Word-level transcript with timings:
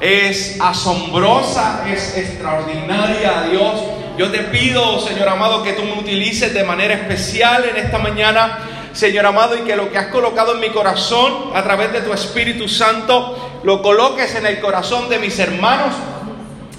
es 0.00 0.60
asombrosa, 0.60 1.84
es 1.90 2.16
extraordinaria, 2.16 3.48
Dios. 3.50 3.82
Yo 4.16 4.30
te 4.30 4.38
pido, 4.44 4.98
Señor 5.00 5.28
amado, 5.28 5.62
que 5.62 5.72
tú 5.72 5.82
me 5.82 5.92
utilices 5.92 6.54
de 6.54 6.64
manera 6.64 6.94
especial 6.94 7.64
en 7.64 7.76
esta 7.76 7.98
mañana, 7.98 8.58
Señor 8.92 9.26
amado, 9.26 9.56
y 9.56 9.60
que 9.60 9.76
lo 9.76 9.90
que 9.90 9.98
has 9.98 10.06
colocado 10.06 10.54
en 10.54 10.60
mi 10.60 10.70
corazón 10.70 11.50
a 11.54 11.62
través 11.62 11.92
de 11.92 12.00
tu 12.00 12.12
Espíritu 12.12 12.68
Santo, 12.68 13.60
lo 13.62 13.82
coloques 13.82 14.34
en 14.34 14.46
el 14.46 14.60
corazón 14.60 15.08
de 15.08 15.18
mis 15.18 15.38
hermanos, 15.38 15.94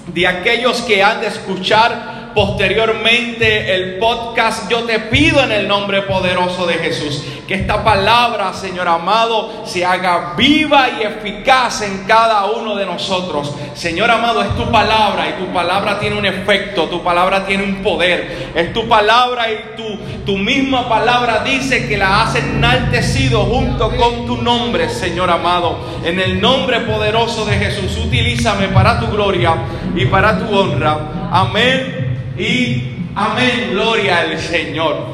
de 0.08 0.26
aquellos 0.26 0.80
que 0.82 1.02
han 1.02 1.20
de 1.20 1.28
escuchar 1.28 2.17
posteriormente 2.34 3.74
el 3.74 3.98
podcast, 3.98 4.70
yo 4.70 4.84
te 4.84 4.98
pido 4.98 5.42
en 5.42 5.52
el 5.52 5.68
nombre 5.68 6.02
poderoso 6.02 6.66
de 6.66 6.74
Jesús 6.74 7.24
que 7.48 7.54
esta 7.54 7.82
palabra, 7.82 8.52
Señor 8.52 8.86
amado, 8.86 9.64
se 9.64 9.82
haga 9.82 10.34
viva 10.36 10.88
y 11.00 11.02
eficaz 11.02 11.80
en 11.80 12.04
cada 12.04 12.44
uno 12.44 12.76
de 12.76 12.84
nosotros. 12.84 13.54
Señor 13.72 14.10
amado, 14.10 14.42
es 14.42 14.54
tu 14.54 14.70
palabra 14.70 15.30
y 15.30 15.42
tu 15.42 15.50
palabra 15.50 15.98
tiene 15.98 16.18
un 16.18 16.26
efecto, 16.26 16.84
tu 16.88 17.02
palabra 17.02 17.46
tiene 17.46 17.64
un 17.64 17.82
poder. 17.82 18.50
Es 18.54 18.74
tu 18.74 18.86
palabra 18.86 19.50
y 19.50 19.76
tu, 19.78 19.96
tu 20.26 20.36
misma 20.36 20.90
palabra 20.90 21.42
dice 21.42 21.88
que 21.88 21.96
la 21.96 22.22
has 22.22 22.34
enaltecido 22.34 23.44
junto 23.44 23.96
con 23.96 24.26
tu 24.26 24.36
nombre, 24.36 24.90
Señor 24.90 25.30
amado. 25.30 25.78
En 26.04 26.20
el 26.20 26.42
nombre 26.42 26.80
poderoso 26.80 27.46
de 27.46 27.56
Jesús, 27.56 27.96
utilízame 27.96 28.68
para 28.68 29.00
tu 29.00 29.06
gloria 29.06 29.54
y 29.96 30.04
para 30.04 30.38
tu 30.38 30.54
honra. 30.54 31.30
Amén 31.32 31.97
y 32.38 32.94
amén, 33.14 33.70
gloria 33.72 34.20
al 34.20 34.38
Señor. 34.38 35.06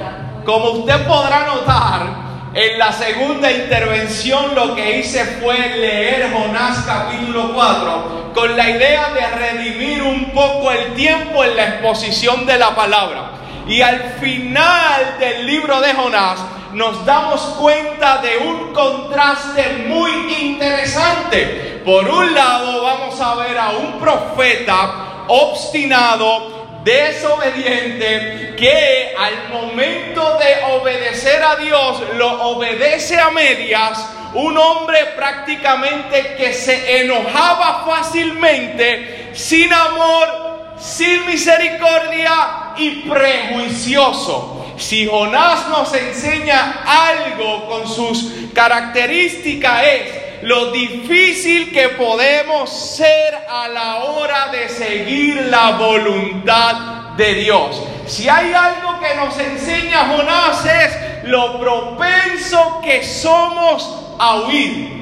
Como 0.45 0.71
usted 0.73 1.07
podrá 1.07 1.47
notar, 1.47 2.25
en 2.55 2.79
la 2.79 2.93
segunda 2.93 3.51
intervención 3.51 4.55
lo 4.55 4.75
que 4.75 4.99
hice 4.99 5.25
fue 5.25 5.57
leer 5.77 6.31
Jonás 6.33 6.85
capítulo 6.87 7.53
4 7.53 8.33
con 8.35 8.57
la 8.57 8.71
idea 8.71 9.11
de 9.11 9.27
redimir 9.27 10.03
un 10.03 10.31
poco 10.33 10.71
el 10.71 10.95
tiempo 10.95 11.43
en 11.43 11.57
la 11.57 11.65
exposición 11.65 12.45
de 12.47 12.59
la 12.59 12.75
palabra. 12.75 13.31
Y 13.67 13.81
al 13.81 14.01
final 14.21 15.17
del 15.19 15.47
libro 15.47 15.81
de 15.81 15.95
Jonás 15.95 16.41
nos 16.75 17.05
damos 17.07 17.41
cuenta 17.59 18.19
de 18.19 18.37
un 18.37 18.73
contraste 18.73 19.87
muy 19.89 20.11
interesante. 20.43 21.83
Por 21.85 22.09
un 22.09 22.35
lado 22.35 22.83
vamos 22.83 23.21
a 23.21 23.35
ver 23.37 23.59
a 23.59 23.71
un 23.71 23.99
profeta 23.99 25.25
obstinado, 25.29 26.54
desobediente 26.85 28.55
que 28.57 29.15
al 29.19 29.49
momento 29.49 30.39
de 30.39 30.75
obedecer 30.75 31.43
a 31.43 31.57
Dios 31.57 32.03
lo 32.15 32.43
obedece 32.51 33.19
a 33.19 33.31
medias, 33.31 34.09
un 34.35 34.57
hombre 34.59 34.99
prácticamente 35.17 36.35
que 36.37 36.53
se 36.53 37.01
enojaba 37.01 37.85
fácilmente, 37.87 39.31
sin 39.35 39.73
amor, 39.73 40.75
sin 40.79 41.27
misericordia 41.27 42.75
y 42.77 43.09
prejuicioso. 43.09 44.75
Si 44.77 45.07
Jonás 45.07 45.69
nos 45.69 45.95
enseña 45.95 46.83
algo 46.85 47.67
con 47.69 47.89
sus 47.89 48.33
características 48.53 49.83
es 49.85 50.24
lo 50.43 50.71
difícil 50.73 51.73
que 51.73 51.91
podemos 51.91 52.71
ser 52.71 53.35
a 53.49 53.69
la 53.69 53.97
hora 54.05 54.49
de 54.49 54.69
seguir 54.69 55.37
la 55.47 55.73
voluntad 55.73 57.15
de 57.17 57.35
Dios. 57.35 57.83
Si 58.07 58.29
hay 58.29 58.53
algo 58.53 58.99
que 59.01 59.15
nos 59.15 59.39
enseña 59.39 60.09
Jonás 60.09 60.65
es 60.67 61.25
lo 61.25 61.59
propenso 61.59 62.81
que 62.85 63.03
somos 63.03 64.17
a 64.19 64.37
huir. 64.41 64.95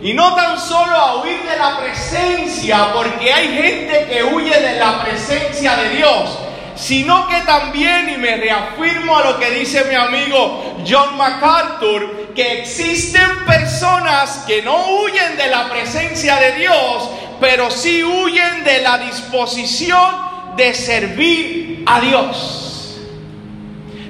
Y 0.00 0.14
no 0.14 0.34
tan 0.36 0.58
solo 0.58 0.94
a 0.94 1.22
huir 1.22 1.42
de 1.42 1.56
la 1.56 1.78
presencia, 1.80 2.92
porque 2.94 3.32
hay 3.32 3.48
gente 3.48 4.06
que 4.08 4.22
huye 4.22 4.56
de 4.60 4.78
la 4.78 5.02
presencia 5.02 5.74
de 5.74 5.96
Dios, 5.96 6.38
sino 6.76 7.26
que 7.26 7.40
también, 7.40 8.08
y 8.08 8.16
me 8.16 8.36
reafirmo 8.36 9.18
a 9.18 9.24
lo 9.24 9.38
que 9.40 9.50
dice 9.50 9.84
mi 9.86 9.96
amigo 9.96 10.76
John 10.88 11.16
MacArthur, 11.16 12.17
que 12.38 12.60
existen 12.60 13.44
personas 13.46 14.44
que 14.46 14.62
no 14.62 15.00
huyen 15.00 15.36
de 15.36 15.48
la 15.48 15.68
presencia 15.68 16.36
de 16.36 16.52
Dios, 16.52 17.10
pero 17.40 17.68
sí 17.68 18.04
huyen 18.04 18.62
de 18.62 18.80
la 18.80 18.96
disposición 18.98 20.54
de 20.56 20.72
servir 20.72 21.82
a 21.84 22.00
Dios. 22.00 23.00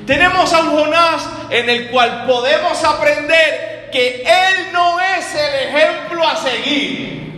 Tenemos 0.07 0.53
a 0.53 0.61
un 0.61 0.77
Jonás 0.77 1.27
en 1.49 1.71
el 1.71 1.89
cual 1.89 2.27
podemos 2.27 2.85
aprender 2.85 3.89
que 3.91 4.23
él 4.23 4.73
no 4.75 5.01
es 5.01 5.35
el 5.35 5.69
ejemplo 5.71 6.29
a 6.29 6.37
seguir. 6.37 7.33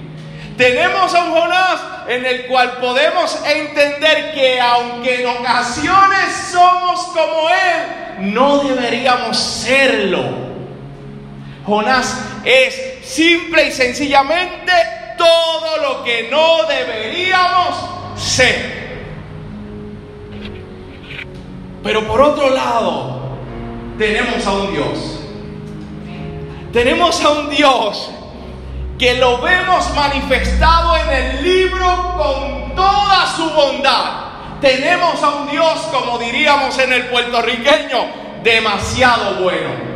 Tenemos 0.56 1.14
a 1.14 1.22
un 1.22 1.30
Jonás 1.30 1.80
en 2.08 2.26
el 2.26 2.46
cual 2.46 2.78
podemos 2.78 3.38
entender 3.46 4.34
que 4.34 4.60
aunque 4.60 5.22
en 5.22 5.28
ocasiones 5.28 6.48
somos 6.50 7.00
como 7.14 7.48
Él, 7.48 8.32
no 8.32 8.58
deberíamos 8.64 9.38
serlo. 9.38 10.49
Jonás 11.70 12.18
es 12.44 12.98
simple 13.04 13.68
y 13.68 13.70
sencillamente 13.70 14.72
todo 15.16 15.76
lo 15.76 16.02
que 16.02 16.28
no 16.28 16.64
deberíamos 16.64 17.76
ser. 18.16 18.80
Pero 21.84 22.06
por 22.08 22.20
otro 22.20 22.50
lado, 22.50 23.20
tenemos 23.96 24.44
a 24.44 24.52
un 24.52 24.72
Dios. 24.72 25.20
Tenemos 26.72 27.22
a 27.22 27.30
un 27.30 27.50
Dios 27.50 28.10
que 28.98 29.14
lo 29.14 29.40
vemos 29.40 29.94
manifestado 29.94 30.96
en 30.96 31.10
el 31.10 31.42
libro 31.42 32.16
con 32.18 32.74
toda 32.74 33.26
su 33.36 33.48
bondad. 33.50 34.58
Tenemos 34.60 35.22
a 35.22 35.28
un 35.30 35.50
Dios, 35.50 35.78
como 35.92 36.18
diríamos 36.18 36.76
en 36.80 36.92
el 36.92 37.06
puertorriqueño, 37.06 38.06
demasiado 38.42 39.42
bueno. 39.42 39.89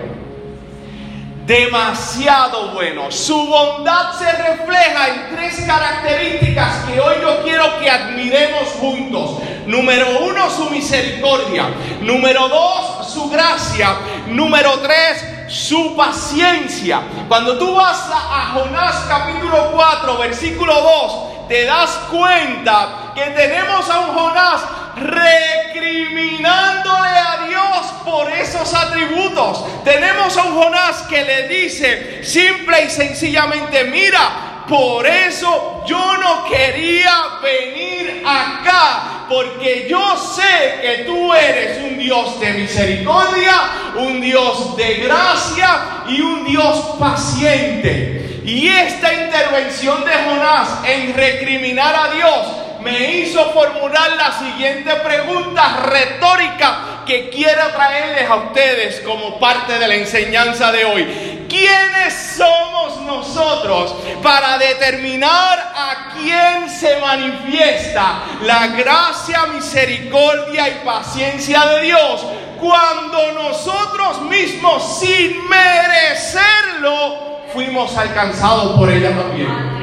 Demasiado 1.47 2.69
bueno. 2.69 3.11
Su 3.11 3.47
bondad 3.47 4.13
se 4.19 4.33
refleja 4.33 5.09
en 5.09 5.37
tres 5.37 5.63
características 5.67 6.85
que 6.87 6.99
hoy 6.99 7.17
yo 7.21 7.43
quiero 7.43 7.79
que 7.81 7.91
admiremos 7.91 8.69
juntos. 8.81 9.43
Número 9.67 10.21
uno, 10.21 10.49
su 10.49 10.71
misericordia. 10.71 11.69
Número 12.01 12.49
dos, 12.49 13.13
su 13.13 13.29
gracia. 13.29 13.95
Número 14.29 14.79
tres, 14.81 15.23
su 15.49 15.95
paciencia. 15.95 17.03
Cuando 17.29 17.59
tú 17.59 17.75
vas 17.75 18.11
a, 18.11 18.55
Jonás 18.55 19.05
capítulo 19.07 19.73
4, 19.73 20.17
versículo 20.17 20.73
2, 20.73 21.49
te 21.49 21.65
das 21.67 21.91
cuenta 22.11 23.04
que 23.15 23.25
tenemos 23.31 23.89
a 23.89 24.01
un 24.01 24.15
Jonás 24.15 24.61
recriminándole 24.97 27.09
a 27.09 27.47
Dios 27.49 27.87
por 28.05 28.31
esos 28.31 28.75
atributos. 28.75 29.65
Tenemos 29.85 30.37
a 30.37 30.43
un 30.45 30.55
Jonás 30.55 31.03
que 31.03 31.25
le 31.25 31.49
dice 31.49 32.23
simple 32.25 32.85
y 32.85 32.91
sencillamente, 32.91 33.85
mira, 33.85 34.65
por 34.69 35.07
eso 35.07 35.83
yo 35.87 36.17
no 36.17 36.45
quería 36.45 37.39
venir 37.43 38.23
acá, 38.27 39.27
porque 39.29 39.87
yo 39.89 40.17
sé 40.17 40.81
que 40.81 41.05
tú 41.05 41.33
eres 41.35 41.83
un 41.83 41.99
Dios 41.99 42.41
de 42.41 42.53
misericordia, 42.55 43.53
un 43.97 44.21
Dios 44.21 44.77
de 44.77 44.95
gracia 44.95 46.05
y 46.09 46.21
un 46.21 46.45
Dios 46.45 46.97
paciente. 46.99 48.41
Y 48.45 48.69
esta 48.69 49.13
intervención 49.13 50.05
de 50.05 50.13
Jonás 50.13 50.81
en 50.85 51.15
recriminar 51.15 51.97
a 51.97 52.15
Dios 52.15 52.64
me 52.85 53.17
hizo 53.17 53.51
formular 53.53 54.11
la 54.17 54.31
siguiente 54.39 54.95
pregunta 54.97 55.79
retórica 55.87 57.03
que 57.07 57.31
quiero 57.31 57.69
traerles 57.69 58.29
a 58.29 58.37
ustedes 58.37 59.01
como 59.01 59.41
parte 59.41 59.79
de 59.79 59.89
la 59.89 59.95
enseñanza 59.95 60.71
de 60.71 60.85
hoy. 60.85 61.47
¿Quiénes 61.49 62.35
somos 62.37 63.01
nosotros 63.03 63.95
para 64.23 64.59
determinar 64.59 65.73
a 65.75 66.13
quién 66.15 66.69
se 66.69 67.01
manifiesta 67.01 68.23
la 68.43 68.69
gracia, 68.69 69.47
misericordia 69.47 70.69
y 70.69 70.85
paciencia 70.85 71.65
de 71.67 71.83
Dios 71.83 72.27
cuando 72.61 73.33
nosotros 73.33 74.23
mismos, 74.23 74.99
sin 75.01 75.49
merecerlo, 75.49 77.41
fuimos 77.53 77.97
alcanzados 77.97 78.77
por 78.79 78.91
ella 78.91 79.11
también? 79.11 79.74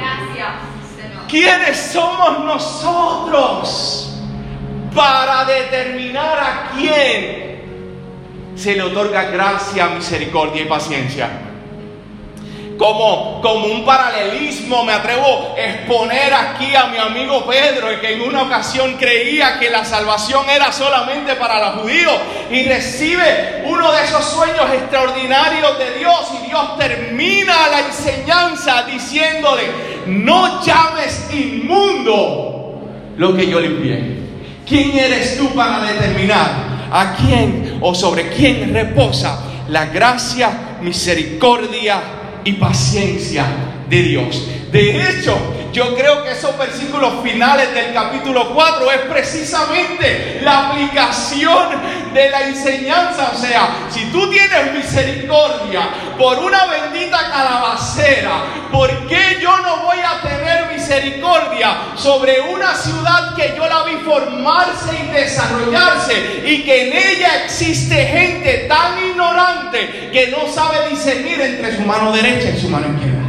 ¿Quiénes 1.31 1.77
somos 1.77 2.43
nosotros 2.43 4.09
para 4.93 5.45
determinar 5.45 6.37
a 6.37 6.71
quién 6.75 8.51
se 8.53 8.75
le 8.75 8.81
otorga 8.81 9.23
gracia, 9.23 9.87
misericordia 9.87 10.63
y 10.63 10.65
paciencia? 10.65 11.29
como, 12.81 13.39
como 13.43 13.67
un 13.67 13.85
paralelismo, 13.85 14.83
me 14.83 14.93
atrevo 14.93 15.53
a 15.55 15.61
exponer 15.61 16.33
aquí 16.33 16.75
a 16.75 16.87
mi 16.87 16.97
amigo 16.97 17.45
Pedro, 17.45 17.87
que 18.01 18.13
en 18.13 18.23
una 18.23 18.41
ocasión 18.41 18.95
creía 18.97 19.59
que 19.59 19.69
la 19.69 19.85
salvación 19.85 20.49
era 20.49 20.71
solamente 20.71 21.35
para 21.35 21.59
los 21.59 21.81
judíos 21.81 22.15
y 22.49 22.63
recibe 22.63 23.65
uno 23.67 23.91
de 23.91 24.03
esos 24.03 24.25
sueños 24.25 24.65
extraordinarios 24.73 25.77
de 25.77 25.99
Dios 25.99 26.31
y 26.41 26.47
Dios 26.47 26.75
termina 26.79 27.67
la 27.67 27.81
enseñanza 27.81 28.81
diciéndole, 28.81 29.90
no 30.07 30.63
llames 30.63 31.29
inmundo 31.33 32.81
lo 33.17 33.35
que 33.35 33.47
yo 33.47 33.59
limpié. 33.59 34.21
¿Quién 34.67 34.97
eres 34.97 35.37
tú 35.37 35.49
para 35.49 35.83
determinar 35.91 36.71
a 36.91 37.15
quién 37.15 37.77
o 37.81 37.95
sobre 37.95 38.29
quién 38.29 38.73
reposa 38.73 39.39
la 39.69 39.85
gracia, 39.85 40.77
misericordia 40.81 42.01
y 42.43 42.53
paciencia 42.53 43.45
de 43.89 44.03
Dios. 44.03 44.47
De 44.71 45.09
hecho, 45.09 45.37
yo 45.71 45.95
creo 45.95 46.23
que 46.23 46.31
esos 46.31 46.57
versículos 46.57 47.23
finales 47.23 47.73
del 47.73 47.93
capítulo 47.93 48.53
4 48.53 48.91
es 48.91 48.99
precisamente 49.01 50.39
la 50.41 50.69
aplicación 50.69 52.11
de 52.13 52.29
la 52.29 52.41
enseñanza. 52.41 53.31
O 53.33 53.37
sea, 53.37 53.69
si 53.89 54.05
tú 54.11 54.29
tienes 54.29 54.73
misericordia 54.73 55.81
por 56.17 56.39
una 56.39 56.65
bendita 56.65 57.29
calabacera, 57.29 58.43
¿por 58.71 59.07
qué 59.07 59.39
yo 59.41 59.57
no 59.59 59.83
voy 59.83 59.99
a 59.99 60.21
tener 60.21 60.71
misericordia 60.73 61.77
sobre 61.95 62.41
una 62.41 62.75
ciudad 62.75 63.35
que 63.35 63.53
yo 63.55 63.67
la 63.67 63.83
vi 63.83 63.95
formarse 64.03 64.97
y 65.03 65.07
desarrollarse 65.11 66.43
y 66.45 66.63
que 66.63 66.87
en 66.87 66.97
ella 66.97 67.43
existe 67.45 67.95
gente 67.95 68.65
tan 68.67 68.97
ignorante 68.99 70.09
que 70.11 70.27
no 70.27 70.51
sabe 70.51 70.89
discernir 70.89 71.39
entre 71.39 71.75
su 71.77 71.81
mano 71.83 72.11
derecha 72.11 72.49
y 72.49 72.59
su 72.59 72.67
mano 72.67 72.87
izquierda? 72.93 73.20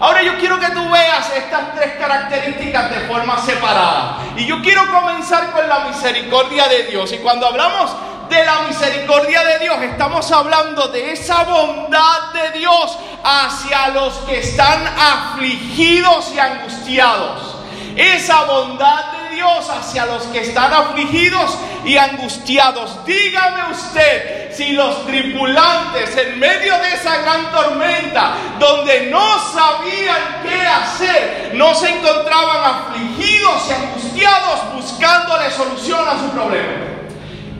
Ahora 0.00 0.22
yo 0.22 0.38
quiero 0.38 0.60
que 0.60 0.70
tú 0.70 0.88
veas 0.90 1.28
estas 1.34 1.74
tres 1.74 1.94
características 1.98 2.90
de 2.90 3.00
forma 3.08 3.36
separada. 3.44 4.18
Y 4.36 4.46
yo 4.46 4.62
quiero 4.62 4.86
comenzar 4.92 5.50
con 5.50 5.68
la 5.68 5.80
misericordia 5.80 6.68
de 6.68 6.84
Dios. 6.84 7.12
Y 7.12 7.18
cuando 7.18 7.48
hablamos 7.48 7.90
de 8.28 8.44
la 8.44 8.62
misericordia 8.62 9.42
de 9.42 9.58
Dios, 9.58 9.76
estamos 9.82 10.30
hablando 10.30 10.86
de 10.88 11.12
esa 11.12 11.42
bondad 11.44 12.32
de 12.32 12.58
Dios 12.58 12.96
hacia 13.24 13.88
los 13.88 14.14
que 14.18 14.38
están 14.38 14.86
afligidos 14.86 16.32
y 16.32 16.38
angustiados. 16.38 17.56
Esa 17.96 18.44
bondad 18.44 19.12
de 19.12 19.17
Dios 19.38 19.70
hacia 19.70 20.04
los 20.04 20.24
que 20.24 20.40
están 20.40 20.72
afligidos 20.72 21.56
y 21.84 21.96
angustiados. 21.96 23.04
Dígame 23.04 23.70
usted 23.70 24.52
si 24.52 24.72
los 24.72 25.06
tripulantes 25.06 26.16
en 26.16 26.40
medio 26.40 26.76
de 26.76 26.94
esa 26.94 27.18
gran 27.18 27.52
tormenta, 27.52 28.32
donde 28.58 29.06
no 29.12 29.38
sabían 29.52 30.42
qué 30.42 30.60
hacer, 30.60 31.52
no 31.54 31.72
se 31.72 31.88
encontraban 31.88 32.64
afligidos 32.64 33.62
y 33.68 33.72
angustiados 33.74 34.74
buscándole 34.74 35.52
solución 35.52 36.00
a 36.08 36.18
su 36.18 36.30
problema. 36.30 36.72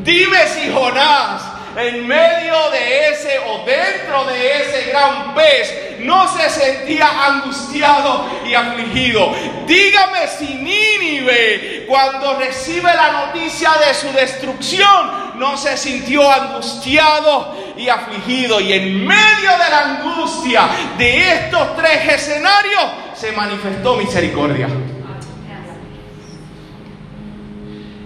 Dime 0.00 0.48
si 0.48 0.72
Jonás 0.72 1.42
en 1.78 2.08
medio 2.08 2.70
de 2.70 3.08
ese 3.10 3.38
o 3.46 3.64
dentro 3.64 4.24
de 4.24 4.62
ese 4.62 4.90
gran 4.90 5.32
pez 5.34 6.00
no 6.00 6.26
se 6.36 6.50
sentía 6.50 7.08
angustiado 7.26 8.26
y 8.44 8.54
afligido. 8.54 9.32
Dígame 9.66 10.26
si 10.26 10.54
Nínive 10.54 11.84
cuando 11.86 12.36
recibe 12.36 12.92
la 12.94 13.26
noticia 13.26 13.70
de 13.86 13.94
su 13.94 14.12
destrucción 14.12 15.28
no 15.38 15.56
se 15.56 15.76
sintió 15.76 16.28
angustiado 16.30 17.54
y 17.76 17.88
afligido. 17.88 18.60
Y 18.60 18.72
en 18.72 19.06
medio 19.06 19.52
de 19.52 19.70
la 19.70 19.84
angustia 19.84 20.68
de 20.98 21.32
estos 21.32 21.76
tres 21.76 22.12
escenarios 22.12 22.84
se 23.14 23.30
manifestó 23.32 23.94
misericordia. 23.94 24.68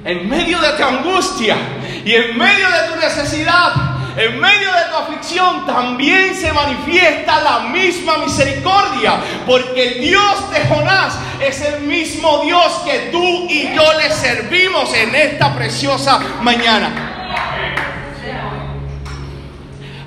En 0.04 0.28
medio 0.28 0.60
de 0.60 0.72
tu 0.72 0.82
angustia 0.82 1.56
y 2.04 2.14
en 2.14 2.36
medio 2.36 2.68
de 2.68 2.88
tu 2.88 2.96
necesidad, 2.96 3.72
en 4.16 4.38
medio 4.38 4.72
de 4.72 4.84
tu 4.90 4.96
aflicción, 4.96 5.64
también 5.64 6.34
se 6.34 6.52
manifiesta 6.52 7.40
la 7.40 7.60
misma 7.60 8.18
misericordia. 8.18 9.14
Porque 9.46 9.88
el 9.88 10.00
Dios 10.00 10.50
de 10.50 10.66
Jonás 10.66 11.14
es 11.40 11.60
el 11.62 11.82
mismo 11.82 12.42
Dios 12.44 12.82
que 12.84 13.10
tú 13.10 13.46
y 13.48 13.74
yo 13.74 13.84
le 13.94 14.10
servimos 14.10 14.92
en 14.94 15.14
esta 15.14 15.54
preciosa 15.54 16.18
mañana. 16.42 17.12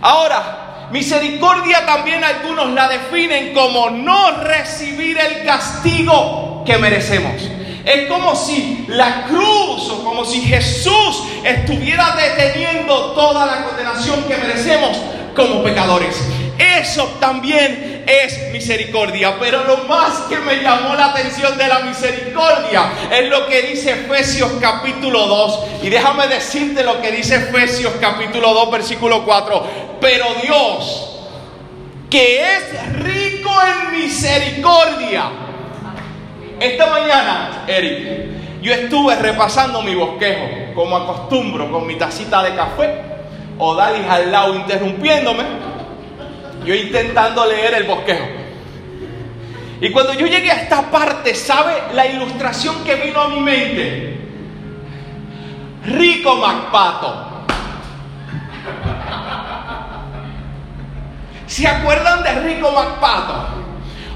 Ahora, 0.02 0.90
misericordia 0.92 1.84
también 1.86 2.24
algunos 2.24 2.70
la 2.74 2.88
definen 2.88 3.54
como 3.54 3.90
no 3.90 4.44
recibir 4.44 5.18
el 5.18 5.44
castigo 5.46 6.64
que 6.64 6.78
merecemos. 6.78 7.42
Es 7.86 8.08
como 8.08 8.36
si 8.36 8.86
la 8.88 9.26
cruz 9.26 9.90
o 9.92 10.04
como 10.04 10.26
si 10.26 10.42
Jesús 10.42 11.24
estuviera 11.44 12.16
deteniendo 12.16 13.12
toda 13.12 13.46
la 13.46 13.64
condenación 13.64 14.24
que 14.24 14.38
merecemos 14.38 14.98
como 15.36 15.64
pecadores. 15.64 16.16
Eso 16.58 17.06
también 17.20 18.04
es 18.08 18.52
misericordia. 18.52 19.38
Pero 19.40 19.64
lo 19.66 19.78
más 19.86 20.22
que 20.30 20.38
me 20.38 20.62
llamó 20.62 20.96
la 20.96 21.08
atención 21.08 21.58
de 21.58 21.68
la 21.68 21.80
misericordia 21.80 22.92
es 23.12 23.30
lo 23.30 23.46
que 23.48 23.62
dice 23.64 23.92
Efesios 23.92 24.52
capítulo 24.60 25.28
2. 25.28 25.60
Y 25.84 25.90
déjame 25.90 26.28
decirte 26.28 26.84
lo 26.84 27.02
que 27.02 27.12
dice 27.12 27.36
Efesios 27.36 27.94
capítulo 28.00 28.54
2 28.54 28.72
versículo 28.72 29.26
4. 29.26 29.68
Pero 30.00 30.26
Dios, 30.42 31.10
que 32.10 32.42
es 32.42 32.94
rico 32.94 33.52
en 33.62 34.00
misericordia, 34.00 35.45
esta 36.60 36.88
mañana, 36.88 37.64
Eric, 37.68 38.62
yo 38.62 38.74
estuve 38.74 39.16
repasando 39.16 39.82
mi 39.82 39.94
bosquejo, 39.96 40.74
como 40.74 40.98
acostumbro, 40.98 41.72
con 41.72 41.86
mi 41.86 41.96
tacita 41.96 42.44
de 42.44 42.56
café, 42.56 43.02
o 43.58 43.76
Dalis 43.76 44.08
al 44.10 44.32
lado 44.32 44.56
interrumpiéndome, 44.56 45.44
yo 46.66 46.74
intentando 46.74 47.46
leer 47.46 47.76
el 47.76 47.84
bosquejo. 47.84 48.26
Y 49.82 49.92
cuando 49.92 50.14
yo 50.14 50.26
llegué 50.26 50.52
a 50.52 50.62
esta 50.62 50.90
parte, 50.90 51.36
¿sabe 51.36 51.74
la 51.94 52.08
ilustración 52.08 52.84
que 52.84 52.96
vino 52.96 53.22
a 53.22 53.28
mi 53.30 53.40
mente? 53.40 54.18
Rico 55.86 56.36
Macpato. 56.38 57.28
¿Se 61.46 61.68
acuerdan 61.68 62.24
de 62.24 62.32
Rico 62.42 62.72
Macpato? 62.72 63.65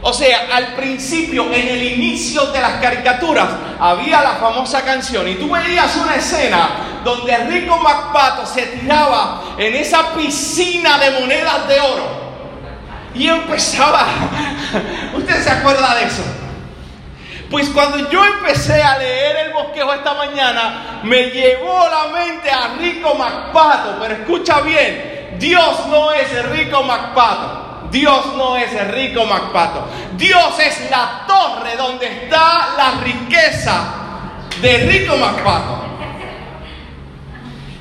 O 0.02 0.14
sea, 0.14 0.48
al 0.54 0.76
principio, 0.76 1.52
en 1.52 1.68
el 1.68 1.84
inicio 1.84 2.46
de 2.48 2.62
las 2.62 2.74
caricaturas, 2.82 3.50
había 3.80 4.22
la 4.22 4.36
famosa 4.36 4.84
canción 4.84 5.28
y 5.28 5.36
tú 5.36 5.50
veías 5.50 5.96
una 5.98 6.16
escena 6.16 6.70
donde 7.04 7.36
Rico 7.38 7.78
MacPato 7.78 8.46
se 8.46 8.64
tiraba 8.68 9.42
en 9.58 9.76
esa 9.76 10.14
piscina 10.14 10.98
de 11.00 11.20
monedas 11.20 11.68
de 11.68 11.80
oro 11.82 12.20
y 13.14 13.28
empezaba, 13.28 14.06
¿usted 15.18 15.44
se 15.44 15.50
acuerda 15.50 15.96
de 15.96 16.04
eso? 16.06 16.24
Pues 17.50 17.68
cuando 17.70 18.10
yo 18.10 18.24
empecé 18.24 18.82
a 18.82 18.98
leer 18.98 19.48
el 19.48 19.54
bosquejo 19.54 19.94
esta 19.94 20.14
mañana, 20.14 21.02
me 21.04 21.32
llevó 21.32 21.88
la 21.90 22.14
mente 22.14 22.50
a 22.50 22.76
Rico 22.78 23.16
MacPato, 23.16 23.98
pero 24.00 24.14
escucha 24.14 24.62
bien, 24.62 25.36
Dios 25.40 25.88
no 25.88 26.12
es 26.12 26.50
Rico 26.50 26.84
MacPato. 26.84 27.69
Dios 27.92 28.36
no 28.36 28.58
es 28.58 28.92
rico 28.92 29.26
Macpato. 29.26 29.88
Dios 30.18 30.60
es 30.60 30.90
la 30.90 31.26
torre 31.28 31.76
donde 31.76 32.08
está 32.08 32.76
la 32.78 33.02
riqueza 33.04 33.84
de 34.62 34.78
rico 34.80 35.18
Macpato. 35.18 35.86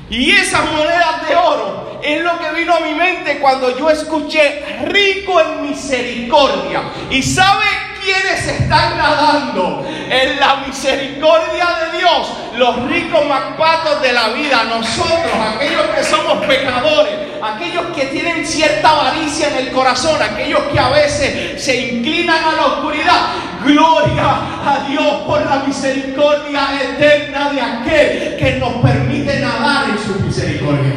Y 0.09 0.31
esas 0.31 0.71
monedas 0.71 1.27
de 1.27 1.35
oro 1.35 1.99
es 2.01 2.21
lo 2.23 2.39
que 2.39 2.51
vino 2.51 2.75
a 2.75 2.79
mi 2.79 2.93
mente 2.93 3.39
cuando 3.39 3.77
yo 3.77 3.89
escuché 3.89 4.79
rico 4.85 5.39
en 5.39 5.69
misericordia. 5.69 6.81
¿Y 7.09 7.21
sabe 7.21 7.65
quiénes 8.09 8.47
están 8.47 8.97
nadando 8.97 9.85
en 9.87 10.39
la 10.39 10.57
misericordia 10.65 11.67
de 11.91 11.97
Dios? 11.99 12.33
Los 12.57 12.89
ricos 12.89 13.25
macpatos 13.27 14.01
de 14.01 14.13
la 14.13 14.29
vida, 14.29 14.63
nosotros, 14.63 15.31
aquellos 15.55 15.85
que 15.95 16.03
somos 16.03 16.45
pecadores, 16.45 17.13
aquellos 17.41 17.85
que 17.95 18.05
tienen 18.07 18.45
cierta 18.45 18.89
avaricia 18.89 19.49
en 19.49 19.67
el 19.67 19.71
corazón, 19.71 20.21
aquellos 20.21 20.61
que 20.63 20.79
a 20.79 20.89
veces 20.89 21.63
se 21.63 21.93
inclinan 21.93 22.43
a 22.43 22.53
la 22.53 22.65
oscuridad. 22.65 23.27
Gloria 23.63 24.39
a 24.65 24.85
Dios 24.87 25.21
por 25.25 25.45
la 25.45 25.57
misericordia 25.67 26.69
eterna 26.81 27.49
de 27.51 27.61
aquel 27.61 28.37
que 28.37 28.57
nos 28.59 28.73
permite 28.81 29.39
nadar 29.39 29.89
en 29.89 29.99
su 29.99 30.19
misericordia. 30.21 30.93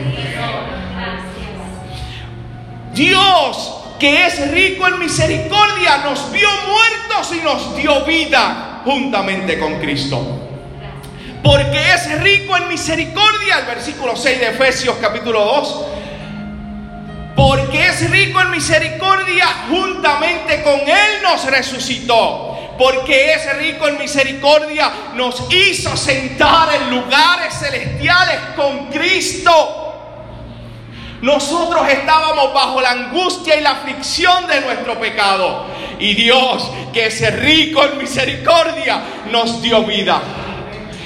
Dios 2.94 3.81
que 4.02 4.26
es 4.26 4.50
rico 4.50 4.88
en 4.88 4.98
misericordia, 4.98 5.98
nos 5.98 6.32
vio 6.32 6.48
muertos 6.66 7.32
y 7.36 7.40
nos 7.40 7.76
dio 7.76 8.04
vida 8.04 8.80
juntamente 8.84 9.60
con 9.60 9.78
Cristo. 9.78 10.20
Porque 11.40 11.80
es 11.94 12.20
rico 12.20 12.56
en 12.56 12.66
misericordia, 12.66 13.60
el 13.60 13.66
versículo 13.66 14.16
6 14.16 14.40
de 14.40 14.48
Efesios 14.48 14.96
capítulo 15.00 15.44
2. 15.44 15.84
Porque 17.36 17.86
es 17.86 18.10
rico 18.10 18.40
en 18.40 18.50
misericordia, 18.50 19.46
juntamente 19.70 20.64
con 20.64 20.80
Él 20.80 21.22
nos 21.22 21.44
resucitó. 21.44 22.74
Porque 22.76 23.34
es 23.34 23.56
rico 23.56 23.86
en 23.86 23.98
misericordia, 23.98 24.90
nos 25.14 25.44
hizo 25.48 25.96
sentar 25.96 26.74
en 26.74 26.90
lugares 26.90 27.54
celestiales 27.56 28.40
con 28.56 28.86
Cristo. 28.86 29.91
Nosotros 31.22 31.88
estábamos 31.88 32.52
bajo 32.52 32.80
la 32.80 32.90
angustia 32.90 33.56
y 33.56 33.62
la 33.62 33.70
aflicción 33.70 34.44
de 34.48 34.60
nuestro 34.60 34.98
pecado. 34.98 35.66
Y 36.00 36.14
Dios, 36.14 36.68
que 36.92 37.06
es 37.06 37.40
rico 37.40 37.84
en 37.84 37.96
misericordia, 37.98 39.00
nos 39.30 39.62
dio 39.62 39.84
vida. 39.84 40.20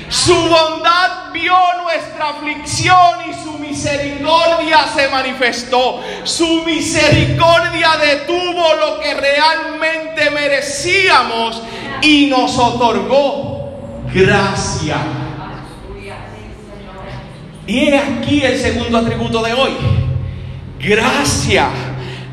Su 0.08 0.34
bondad 0.34 1.32
vio 1.32 1.54
nuestra 1.82 2.30
aflicción 2.30 3.28
y 3.28 3.34
su 3.44 3.58
misericordia 3.58 4.86
se 4.94 5.06
manifestó. 5.08 6.02
Su 6.24 6.62
misericordia 6.64 7.90
detuvo 8.00 8.74
lo 8.74 9.00
que 9.00 9.12
realmente 9.12 10.30
merecíamos 10.30 11.60
y 12.00 12.28
nos 12.28 12.58
otorgó 12.58 14.06
gracia. 14.14 14.96
Y 17.66 17.92
aquí 17.92 18.42
el 18.42 18.58
segundo 18.58 18.96
atributo 18.96 19.42
de 19.42 19.52
hoy. 19.52 20.05
Gracia. 20.86 21.68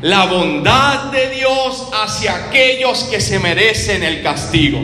La 0.02 0.26
bondad 0.26 1.10
de 1.10 1.28
Dios 1.30 1.88
hacia 1.92 2.36
aquellos 2.36 3.02
que 3.04 3.20
se 3.20 3.40
merecen 3.40 4.04
el 4.04 4.22
castigo. 4.22 4.78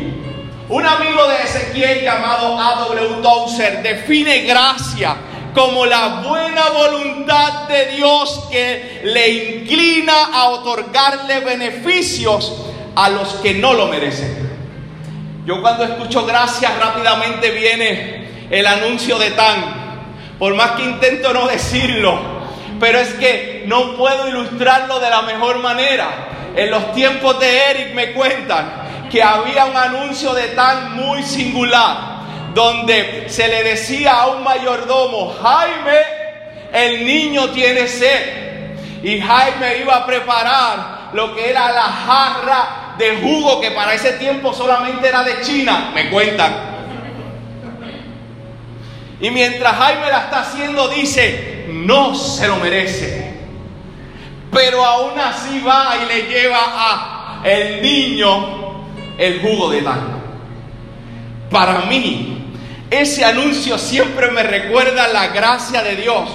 Un 0.68 0.84
amigo 0.84 1.28
de 1.28 1.42
Ezequiel 1.44 2.02
llamado 2.02 2.58
A.W. 2.58 3.22
Tozer 3.22 3.80
define 3.80 4.40
gracia 4.42 5.14
como 5.54 5.86
la 5.86 6.22
buena 6.26 6.68
voluntad 6.70 7.68
de 7.68 7.92
Dios 7.96 8.48
que 8.50 9.02
le 9.04 9.28
inclina 9.28 10.30
a 10.32 10.48
otorgarle 10.48 11.38
beneficios 11.38 12.52
a 12.96 13.08
los 13.08 13.34
que 13.34 13.54
no 13.54 13.74
lo 13.74 13.86
merecen. 13.86 14.50
Yo 15.46 15.62
cuando 15.62 15.84
escucho 15.84 16.26
gracia 16.26 16.72
rápidamente 16.76 17.52
viene 17.52 18.48
el 18.50 18.66
anuncio 18.66 19.16
de 19.16 19.30
Tan, 19.30 20.00
por 20.40 20.56
más 20.56 20.72
que 20.72 20.82
intento 20.82 21.32
no 21.32 21.46
decirlo, 21.46 22.39
pero 22.80 22.98
es 22.98 23.12
que 23.14 23.64
no 23.66 23.94
puedo 23.96 24.26
ilustrarlo 24.26 24.98
de 24.98 25.10
la 25.10 25.22
mejor 25.22 25.58
manera. 25.58 26.08
En 26.56 26.70
los 26.70 26.92
tiempos 26.92 27.38
de 27.38 27.70
Eric 27.70 27.94
me 27.94 28.12
cuentan 28.12 29.08
que 29.10 29.22
había 29.22 29.66
un 29.66 29.76
anuncio 29.76 30.32
de 30.32 30.48
tan 30.48 30.94
muy 30.94 31.22
singular, 31.22 31.96
donde 32.54 33.26
se 33.28 33.46
le 33.46 33.62
decía 33.62 34.22
a 34.22 34.26
un 34.28 34.42
mayordomo, 34.42 35.36
Jaime, 35.42 35.98
el 36.72 37.04
niño 37.04 37.50
tiene 37.50 37.86
sed. 37.86 38.72
Y 39.02 39.20
Jaime 39.20 39.78
iba 39.78 39.96
a 39.96 40.06
preparar 40.06 41.10
lo 41.12 41.34
que 41.34 41.50
era 41.50 41.70
la 41.70 41.82
jarra 41.82 42.94
de 42.98 43.16
jugo, 43.16 43.60
que 43.60 43.70
para 43.72 43.94
ese 43.94 44.12
tiempo 44.12 44.52
solamente 44.52 45.08
era 45.08 45.22
de 45.22 45.40
China, 45.42 45.90
me 45.94 46.08
cuentan. 46.10 46.70
Y 49.20 49.30
mientras 49.30 49.76
Jaime 49.76 50.08
la 50.08 50.24
está 50.24 50.40
haciendo, 50.40 50.88
dice, 50.88 51.59
no 51.86 52.14
se 52.14 52.48
lo 52.48 52.56
merece. 52.56 53.30
Pero 54.52 54.84
aún 54.84 55.18
así 55.18 55.60
va 55.60 55.96
y 56.02 56.06
le 56.06 56.22
lleva 56.28 56.58
a 56.58 57.42
el 57.44 57.82
niño 57.82 58.60
el 59.16 59.40
jugo 59.40 59.70
de 59.70 59.82
Dan. 59.82 60.20
Para 61.50 61.80
mí, 61.82 62.40
ese 62.90 63.24
anuncio 63.24 63.78
siempre 63.78 64.30
me 64.30 64.42
recuerda 64.42 65.08
la 65.08 65.28
gracia 65.28 65.82
de 65.82 65.96
Dios, 65.96 66.28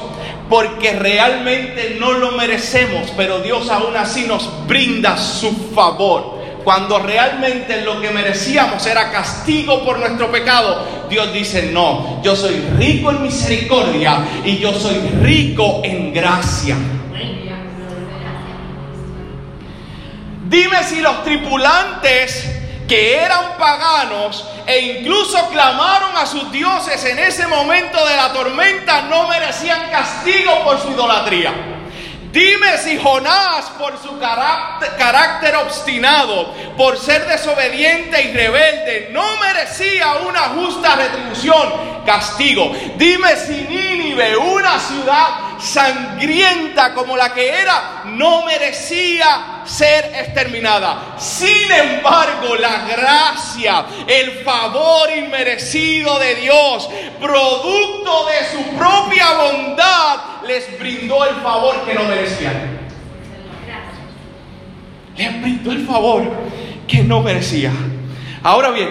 porque 0.49 0.91
realmente 0.93 1.97
no 1.99 2.13
lo 2.13 2.31
merecemos, 2.33 3.11
pero 3.17 3.39
Dios 3.39 3.69
aún 3.69 3.95
así 3.97 4.25
nos 4.25 4.49
brinda 4.67 5.17
su 5.17 5.51
favor. 5.73 6.34
Cuando 6.65 6.97
realmente 6.97 7.81
lo 7.81 8.01
que 8.01 8.09
merecíamos 8.09 8.83
era 8.87 9.11
castigo 9.11 9.85
por 9.85 9.99
nuestro 9.99 10.31
pecado, 10.31 11.05
Dios 11.07 11.31
dice, 11.31 11.69
no, 11.71 12.23
yo 12.23 12.35
soy 12.35 12.55
rico 12.75 13.11
en 13.11 13.21
misericordia 13.21 14.25
y 14.43 14.57
yo 14.57 14.73
soy 14.73 14.97
rico 15.21 15.81
en 15.83 16.11
gracia. 16.11 16.75
Dime 20.49 20.83
si 20.83 21.01
los 21.01 21.23
tripulantes 21.23 22.51
que 22.87 23.17
eran 23.17 23.57
paganos 23.59 24.43
e 24.65 24.97
incluso 24.99 25.47
clamaron 25.49 26.17
a 26.17 26.25
sus 26.25 26.51
dioses 26.51 27.05
en 27.05 27.19
ese 27.19 27.45
momento 27.45 28.03
de 28.07 28.15
la 28.15 28.33
tormenta, 28.33 29.03
no 29.03 29.27
merecían 29.27 29.91
castigo 29.91 30.63
por 30.63 30.79
su 30.79 30.89
idolatría. 30.89 31.74
Dime 32.35 32.77
si 32.79 32.97
Jonás, 32.97 33.69
por 33.79 33.97
su 33.97 34.19
carácter, 34.19 35.55
obstinado, 35.55 36.53
por 36.75 36.99
ser 36.99 37.25
desobediente 37.25 38.21
y 38.23 38.33
rebelde, 38.33 39.07
no 39.13 39.23
merecía 39.37 40.15
una 40.15 40.41
justa 40.49 40.97
retribución, 40.97 42.03
castigo. 42.05 42.75
Dime 42.97 43.37
si 43.37 43.53
Nínive, 43.53 44.35
una 44.35 44.77
ciudad 44.79 45.27
sangrienta 45.61 46.93
como 46.93 47.15
la 47.15 47.33
que 47.33 47.57
era, 47.57 48.01
no 48.03 48.43
merecía 48.45 49.61
ser 49.63 50.11
exterminada. 50.13 51.15
Sin 51.17 51.71
embargo, 51.71 52.55
la 52.57 52.79
gracia, 52.85 53.85
el 54.05 54.43
favor 54.43 55.09
inmerecido 55.15 56.19
de 56.19 56.35
Dios, 56.35 56.89
producto 57.17 58.25
de 58.25 58.51
su 58.51 58.77
propia 58.77 59.31
bondad, 59.31 59.84
el 61.23 61.35
favor 61.35 61.85
que 61.85 61.93
no 61.93 62.03
merecían. 62.03 62.85
Les 65.15 65.41
brindó 65.41 65.71
el 65.71 65.85
favor 65.85 66.23
que 66.87 67.03
no 67.03 67.21
merecía. 67.21 67.71
Ahora 68.43 68.71
bien, 68.71 68.89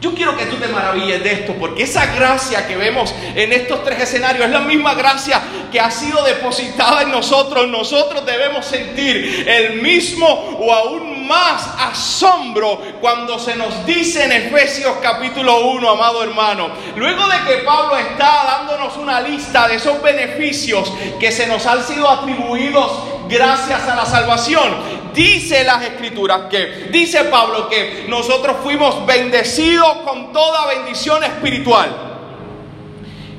yo 0.00 0.14
quiero 0.14 0.36
que 0.36 0.46
tú 0.46 0.56
te 0.56 0.68
maravilles 0.68 1.24
de 1.24 1.32
esto, 1.32 1.54
porque 1.58 1.82
esa 1.82 2.14
gracia 2.14 2.66
que 2.66 2.76
vemos 2.76 3.14
en 3.34 3.52
estos 3.52 3.82
tres 3.82 4.02
escenarios 4.02 4.44
es 4.44 4.52
la 4.52 4.60
misma 4.60 4.94
gracia 4.94 5.42
que 5.72 5.80
ha 5.80 5.90
sido 5.90 6.22
depositada 6.22 7.02
en 7.02 7.10
nosotros. 7.10 7.66
Nosotros 7.68 8.24
debemos 8.24 8.66
sentir 8.66 9.44
el 9.48 9.82
mismo 9.82 10.26
o 10.26 10.72
aún 10.72 11.15
más 11.26 11.68
asombro 11.78 12.80
cuando 13.00 13.38
se 13.38 13.56
nos 13.56 13.84
dice 13.84 14.24
en 14.24 14.32
Efesios 14.32 14.96
capítulo 15.02 15.66
1, 15.70 15.90
amado 15.90 16.22
hermano. 16.22 16.70
Luego 16.96 17.26
de 17.26 17.38
que 17.46 17.64
Pablo 17.64 17.96
está 17.96 18.44
dándonos 18.44 18.96
una 18.96 19.20
lista 19.20 19.68
de 19.68 19.76
esos 19.76 20.00
beneficios 20.00 20.92
que 21.18 21.32
se 21.32 21.46
nos 21.46 21.66
han 21.66 21.82
sido 21.84 22.08
atribuidos 22.08 22.92
gracias 23.28 23.88
a 23.88 23.96
la 23.96 24.06
salvación, 24.06 24.74
dice 25.12 25.64
las 25.64 25.82
escrituras 25.82 26.42
que, 26.48 26.88
dice 26.90 27.24
Pablo 27.24 27.68
que 27.68 28.06
nosotros 28.08 28.56
fuimos 28.62 29.04
bendecidos 29.04 29.98
con 30.04 30.32
toda 30.32 30.66
bendición 30.66 31.24
espiritual. 31.24 32.15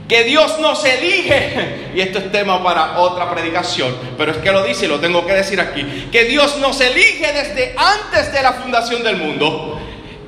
Que 0.08 0.24
Dios 0.24 0.58
nos 0.60 0.86
elige, 0.86 1.92
y 1.94 2.00
esto 2.00 2.20
es 2.20 2.32
tema 2.32 2.64
para 2.64 3.00
otra 3.00 3.30
predicación, 3.30 3.94
pero 4.18 4.32
es 4.32 4.38
que 4.38 4.52
lo 4.52 4.64
dice 4.64 4.86
y 4.86 4.88
lo 4.88 5.00
tengo 5.02 5.26
que 5.26 5.34
decir 5.34 5.60
aquí, 5.60 6.08
que 6.12 6.24
Dios 6.24 6.58
nos 6.60 6.80
elige 6.80 7.34
desde 7.34 7.76
antes 7.78 8.32
de 8.32 8.42
la 8.42 8.54
fundación 8.54 9.04
del 9.04 9.18
mundo, 9.18 9.78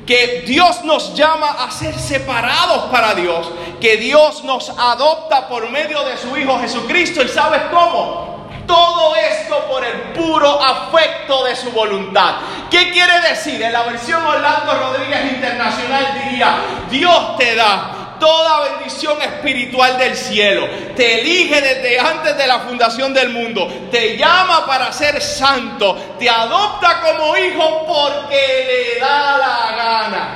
que 0.05 0.43
Dios 0.45 0.83
nos 0.83 1.13
llama 1.13 1.63
a 1.63 1.71
ser 1.71 1.97
separados 1.97 2.85
para 2.91 3.13
Dios, 3.13 3.49
que 3.79 3.95
Dios 3.97 4.43
nos 4.43 4.69
adopta 4.69 5.47
por 5.47 5.69
medio 5.69 6.03
de 6.03 6.17
su 6.17 6.35
Hijo 6.35 6.59
Jesucristo, 6.59 7.23
¿y 7.23 7.29
sabes 7.29 7.61
cómo? 7.71 8.49
Todo 8.67 9.15
esto 9.15 9.65
por 9.69 9.85
el 9.85 9.93
puro 10.13 10.61
afecto 10.61 11.45
de 11.45 11.55
su 11.55 11.71
voluntad. 11.71 12.35
¿Qué 12.69 12.91
quiere 12.91 13.19
decir? 13.29 13.61
En 13.61 13.71
la 13.71 13.83
versión 13.83 14.23
Orlando 14.25 14.73
Rodríguez 14.73 15.31
Internacional 15.31 16.21
diría, 16.23 16.55
Dios 16.89 17.37
te 17.37 17.55
da 17.55 17.98
toda 18.19 18.69
bendición 18.71 19.21
espiritual 19.21 19.97
del 19.97 20.15
cielo. 20.15 20.67
Te 20.95 21.21
elige 21.21 21.61
desde 21.61 21.99
antes 21.99 22.37
de 22.37 22.47
la 22.47 22.59
fundación 22.59 23.13
del 23.13 23.29
mundo. 23.29 23.67
Te 23.89 24.17
llama 24.17 24.65
para 24.65 24.91
ser 24.91 25.21
santo. 25.21 25.97
Te 26.19 26.29
adopta 26.29 27.01
como 27.01 27.35
hijo 27.37 27.85
porque 27.87 28.93
le 28.95 28.99
da 28.99 29.37
la 29.37 29.75
gana. 29.75 30.29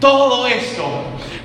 Todo 0.00 0.46
esto 0.46 0.84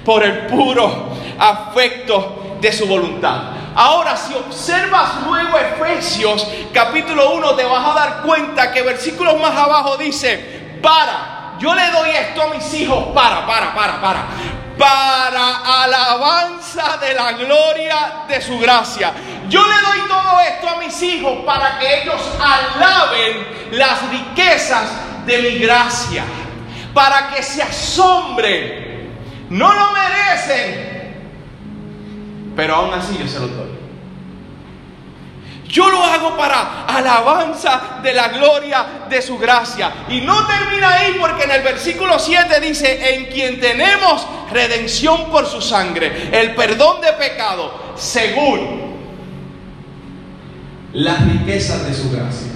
por 0.03 0.23
el 0.23 0.47
puro 0.47 1.09
afecto 1.37 2.57
de 2.59 2.71
su 2.71 2.87
voluntad. 2.87 3.57
Ahora, 3.75 4.17
si 4.17 4.33
observas 4.33 5.21
luego 5.27 5.55
Efesios 5.59 6.47
capítulo 6.73 7.33
1, 7.33 7.55
te 7.55 7.63
vas 7.63 7.85
a 7.85 7.93
dar 7.93 8.21
cuenta 8.23 8.71
que 8.71 8.81
versículos 8.81 9.39
más 9.39 9.55
abajo 9.55 9.97
dice, 9.97 10.79
para, 10.81 11.53
yo 11.59 11.75
le 11.75 11.91
doy 11.91 12.09
esto 12.09 12.41
a 12.41 12.47
mis 12.55 12.73
hijos, 12.73 13.09
para, 13.13 13.45
para, 13.45 13.75
para, 13.75 14.01
para, 14.01 14.27
para 14.77 15.83
alabanza 15.83 16.97
de 16.97 17.13
la 17.13 17.33
gloria 17.33 18.25
de 18.27 18.41
su 18.41 18.59
gracia. 18.59 19.13
Yo 19.49 19.61
le 19.65 19.75
doy 19.75 20.07
todo 20.07 20.39
esto 20.41 20.69
a 20.69 20.77
mis 20.77 21.01
hijos 21.01 21.39
para 21.45 21.79
que 21.79 22.03
ellos 22.03 22.21
alaben 22.39 23.47
las 23.71 24.09
riquezas 24.09 24.89
de 25.25 25.37
mi 25.39 25.59
gracia, 25.59 26.23
para 26.93 27.29
que 27.29 27.43
se 27.43 27.61
asombren. 27.61 28.87
No 29.49 29.73
lo 29.73 29.91
merecen, 29.91 30.97
pero 32.55 32.75
aún 32.75 32.93
así 32.93 33.17
yo 33.17 33.27
se 33.27 33.39
lo 33.39 33.47
doy. 33.47 33.86
Yo 35.67 35.89
lo 35.89 36.01
hago 36.01 36.37
para 36.37 36.85
alabanza 36.85 37.99
de 38.01 38.13
la 38.13 38.29
gloria 38.29 38.85
de 39.09 39.21
su 39.21 39.37
gracia. 39.37 39.91
Y 40.09 40.21
no 40.21 40.45
termina 40.47 40.93
ahí 40.93 41.17
porque 41.19 41.43
en 41.43 41.51
el 41.51 41.61
versículo 41.61 42.17
7 42.17 42.59
dice, 42.61 43.15
en 43.15 43.25
quien 43.25 43.59
tenemos 43.59 44.25
redención 44.51 45.29
por 45.29 45.45
su 45.45 45.61
sangre, 45.61 46.29
el 46.31 46.55
perdón 46.55 47.01
de 47.01 47.13
pecado, 47.13 47.93
según 47.95 48.87
las 50.93 51.25
riquezas 51.25 51.85
de 51.85 51.93
su 51.93 52.11
gracia. 52.11 52.51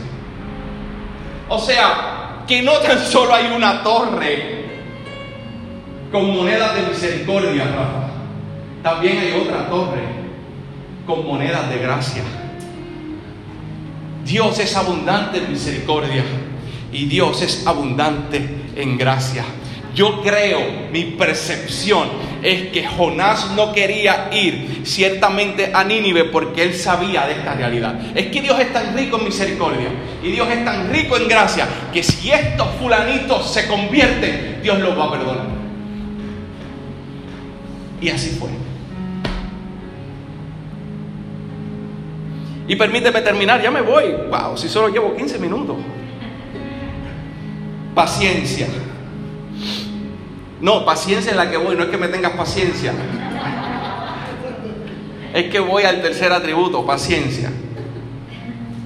O 1.50 1.60
sea, 1.60 2.44
que 2.48 2.62
no 2.62 2.74
tan 2.78 3.00
solo 3.00 3.36
hay 3.36 3.48
una 3.48 3.84
torre 3.84 4.62
con 6.12 6.34
monedas 6.36 6.76
de 6.76 6.82
misericordia, 6.84 7.66
Rafa. 7.66 8.08
También 8.84 9.20
hay 9.20 9.34
otra 9.34 9.70
torre 9.70 10.02
con 11.06 11.26
monedas 11.26 11.70
de 11.70 11.78
gracia. 11.80 12.24
Dios 14.26 14.60
es 14.60 14.76
abundante 14.76 15.40
en 15.40 15.52
misericordia 15.52 16.24
y 16.92 17.06
Dios 17.06 17.42
es 17.42 17.66
abundante 17.66 18.40
en 18.76 18.98
gracia. 18.98 19.44
Yo 19.94 20.22
creo, 20.22 20.90
mi 20.92 21.04
percepción 21.04 22.08
es 22.42 22.70
que 22.70 22.88
Jonás 22.88 23.52
no 23.56 23.74
quería 23.74 24.30
ir 24.32 24.82
ciertamente 24.86 25.72
a 25.74 25.84
Nínive 25.84 26.26
porque 26.26 26.64
él 26.64 26.74
sabía 26.74 27.28
de 27.28 27.34
esta 27.34 27.56
realidad. 27.56 28.00
Es 28.16 28.28
que 28.28 28.42
Dios 28.42 28.58
es 28.60 28.72
tan 28.72 28.96
rico 28.96 29.18
en 29.18 29.26
misericordia 29.26 29.90
y 30.24 30.32
Dios 30.32 30.48
es 30.50 30.64
tan 30.64 30.90
rico 30.92 31.18
en 31.18 31.28
gracia 31.28 31.68
que 31.92 32.04
si 32.04 32.32
estos 32.32 32.68
fulanitos 32.80 33.52
se 33.52 33.68
convierten, 33.68 34.60
Dios 34.64 34.80
los 34.80 34.98
va 34.98 35.06
a 35.06 35.12
perdonar. 35.12 35.48
Y 38.02 38.10
así 38.10 38.30
fue. 38.40 38.50
Y 42.68 42.76
permíteme 42.76 43.22
terminar, 43.22 43.62
ya 43.62 43.72
me 43.72 43.82
voy. 43.82 44.14
Wow, 44.30 44.58
si 44.58 44.70
solo 44.70 44.90
llevo 44.90 45.16
15 45.16 45.40
minutos. 45.40 45.78
Paciencia. 47.96 48.68
No, 50.62 50.86
paciencia 50.86 51.32
en 51.32 51.38
la 51.38 51.50
que 51.50 51.58
voy, 51.58 51.76
no 51.76 51.84
es 51.84 51.90
que 51.90 51.98
me 51.98 52.08
tengas 52.08 52.34
paciencia. 52.34 52.94
Es 55.34 55.50
que 55.50 55.60
voy 55.60 55.84
al 55.84 56.02
tercer 56.02 56.32
atributo, 56.32 56.86
paciencia. 56.86 57.52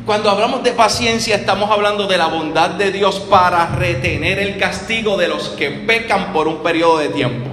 Cuando 0.06 0.30
hablamos 0.30 0.64
de 0.64 0.72
paciencia 0.72 1.36
estamos 1.36 1.70
hablando 1.72 2.06
de 2.06 2.18
la 2.18 2.28
bondad 2.28 2.70
de 2.70 2.92
Dios 2.92 3.20
para 3.22 3.66
retener 3.76 4.38
el 4.38 4.58
castigo 4.58 5.18
de 5.18 5.28
los 5.28 5.50
que 5.50 5.72
pecan 5.72 6.32
por 6.32 6.48
un 6.48 6.62
periodo 6.62 7.00
de 7.00 7.10
tiempo. 7.10 7.50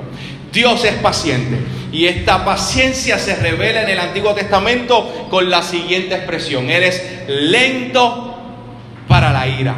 Dios 0.52 0.84
es 0.84 0.94
paciente 0.96 1.81
y 1.92 2.06
esta 2.06 2.44
paciencia 2.44 3.18
se 3.18 3.36
revela 3.36 3.82
en 3.82 3.90
el 3.90 3.98
Antiguo 3.98 4.34
Testamento 4.34 5.26
con 5.28 5.50
la 5.50 5.62
siguiente 5.62 6.14
expresión. 6.14 6.70
Eres 6.70 7.28
lento 7.28 8.34
para 9.06 9.30
la 9.30 9.46
ira. 9.46 9.74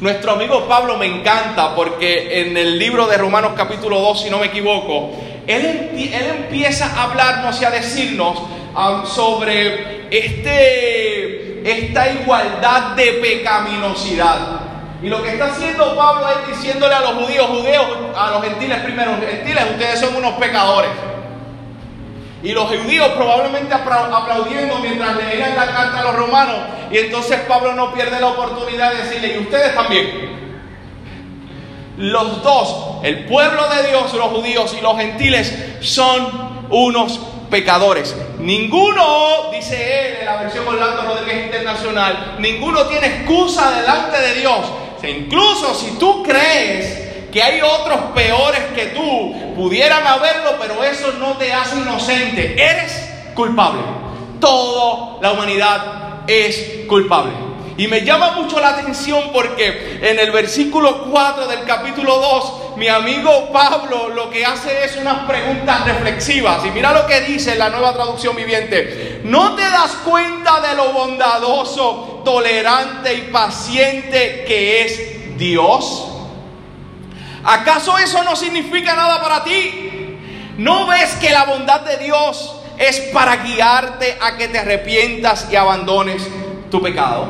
Nuestro 0.00 0.32
amigo 0.32 0.66
Pablo 0.66 0.96
me 0.98 1.06
encanta 1.06 1.76
porque 1.76 2.40
en 2.40 2.56
el 2.56 2.78
libro 2.78 3.06
de 3.06 3.18
Romanos 3.18 3.52
capítulo 3.56 4.00
2, 4.00 4.22
si 4.22 4.30
no 4.30 4.38
me 4.38 4.46
equivoco, 4.46 5.12
él, 5.46 5.90
empieza 5.94 6.86
a 6.86 7.04
hablarnos 7.04 7.60
y 7.60 7.64
a 7.64 7.70
decirnos 7.70 8.38
um, 8.38 9.06
sobre 9.06 10.08
este, 10.10 11.70
esta 11.70 12.10
igualdad 12.12 12.96
de 12.96 13.12
pecaminosidad. 13.12 14.69
Y 15.02 15.08
lo 15.08 15.22
que 15.22 15.30
está 15.30 15.46
haciendo 15.46 15.96
Pablo 15.96 16.26
es 16.28 16.56
diciéndole 16.56 16.94
a 16.94 17.00
los 17.00 17.12
judíos, 17.12 17.46
judíos, 17.46 17.86
a 18.14 18.30
los 18.32 18.44
gentiles 18.44 18.78
primero, 18.80 19.12
gentiles, 19.18 19.64
ustedes 19.70 20.00
son 20.00 20.14
unos 20.16 20.34
pecadores. 20.34 20.90
Y 22.42 22.52
los 22.52 22.68
judíos 22.68 23.08
probablemente 23.16 23.74
aplaudiendo 23.74 24.78
mientras 24.78 25.16
leían 25.16 25.56
la 25.56 25.66
carta 25.66 26.00
a 26.00 26.04
los 26.04 26.16
romanos. 26.16 26.56
Y 26.90 26.98
entonces 26.98 27.40
Pablo 27.48 27.74
no 27.74 27.92
pierde 27.92 28.20
la 28.20 28.28
oportunidad 28.28 28.92
de 28.92 29.02
decirle, 29.02 29.36
y 29.36 29.38
ustedes 29.38 29.74
también. 29.74 30.40
Los 31.98 32.42
dos, 32.42 32.98
el 33.02 33.26
pueblo 33.26 33.68
de 33.68 33.88
Dios, 33.88 34.12
los 34.14 34.28
judíos 34.28 34.74
y 34.78 34.82
los 34.82 34.96
gentiles, 34.96 35.76
son 35.80 36.66
unos 36.70 37.20
pecadores. 37.50 38.16
Ninguno, 38.38 39.50
dice 39.52 40.08
él 40.08 40.16
en 40.20 40.26
la 40.26 40.36
versión 40.36 40.66
Orlando 40.66 41.02
Rodríguez 41.02 41.46
Internacional, 41.46 42.36
ninguno 42.38 42.86
tiene 42.86 43.06
excusa 43.06 43.70
delante 43.70 44.18
de 44.18 44.34
Dios. 44.34 44.60
Incluso 45.08 45.74
si 45.74 45.92
tú 45.98 46.22
crees 46.22 47.28
que 47.30 47.42
hay 47.42 47.60
otros 47.60 48.00
peores 48.14 48.60
que 48.74 48.86
tú, 48.86 49.54
pudieran 49.54 50.06
haberlo, 50.06 50.56
pero 50.60 50.82
eso 50.82 51.12
no 51.18 51.36
te 51.36 51.52
hace 51.52 51.76
inocente. 51.76 52.54
Eres 52.60 53.08
culpable. 53.34 53.80
Toda 54.40 55.20
la 55.20 55.32
humanidad 55.32 56.24
es 56.26 56.86
culpable. 56.88 57.32
Y 57.76 57.86
me 57.88 58.04
llama 58.04 58.32
mucho 58.32 58.60
la 58.60 58.70
atención 58.70 59.30
porque 59.32 60.00
en 60.02 60.18
el 60.18 60.30
versículo 60.32 61.04
4 61.10 61.46
del 61.46 61.64
capítulo 61.64 62.18
2, 62.18 62.59
mi 62.80 62.88
amigo 62.88 63.52
Pablo 63.52 64.08
lo 64.08 64.30
que 64.30 64.42
hace 64.42 64.86
es 64.86 64.96
unas 64.96 65.26
preguntas 65.26 65.84
reflexivas. 65.84 66.64
Y 66.64 66.70
mira 66.70 66.94
lo 66.94 67.06
que 67.06 67.20
dice 67.20 67.54
la 67.56 67.68
nueva 67.68 67.92
traducción 67.92 68.34
viviente. 68.34 69.20
¿No 69.22 69.54
te 69.54 69.60
das 69.60 69.96
cuenta 70.02 70.62
de 70.62 70.74
lo 70.74 70.90
bondadoso, 70.94 72.22
tolerante 72.24 73.12
y 73.12 73.20
paciente 73.30 74.46
que 74.48 74.80
es 74.80 75.36
Dios? 75.36 76.08
¿Acaso 77.44 77.98
eso 77.98 78.24
no 78.24 78.34
significa 78.34 78.96
nada 78.96 79.20
para 79.20 79.44
ti? 79.44 80.16
¿No 80.56 80.86
ves 80.86 81.16
que 81.16 81.28
la 81.28 81.44
bondad 81.44 81.82
de 81.82 81.98
Dios 81.98 82.56
es 82.78 82.98
para 83.12 83.36
guiarte 83.36 84.16
a 84.22 84.38
que 84.38 84.48
te 84.48 84.58
arrepientas 84.58 85.48
y 85.52 85.56
abandones 85.56 86.26
tu 86.70 86.80
pecado? 86.80 87.26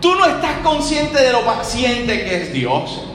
Tú 0.00 0.14
no 0.14 0.24
estás 0.24 0.60
consciente 0.62 1.20
de 1.20 1.32
lo 1.32 1.42
paciente 1.42 2.24
que 2.24 2.44
es 2.44 2.52
Dios. 2.54 3.07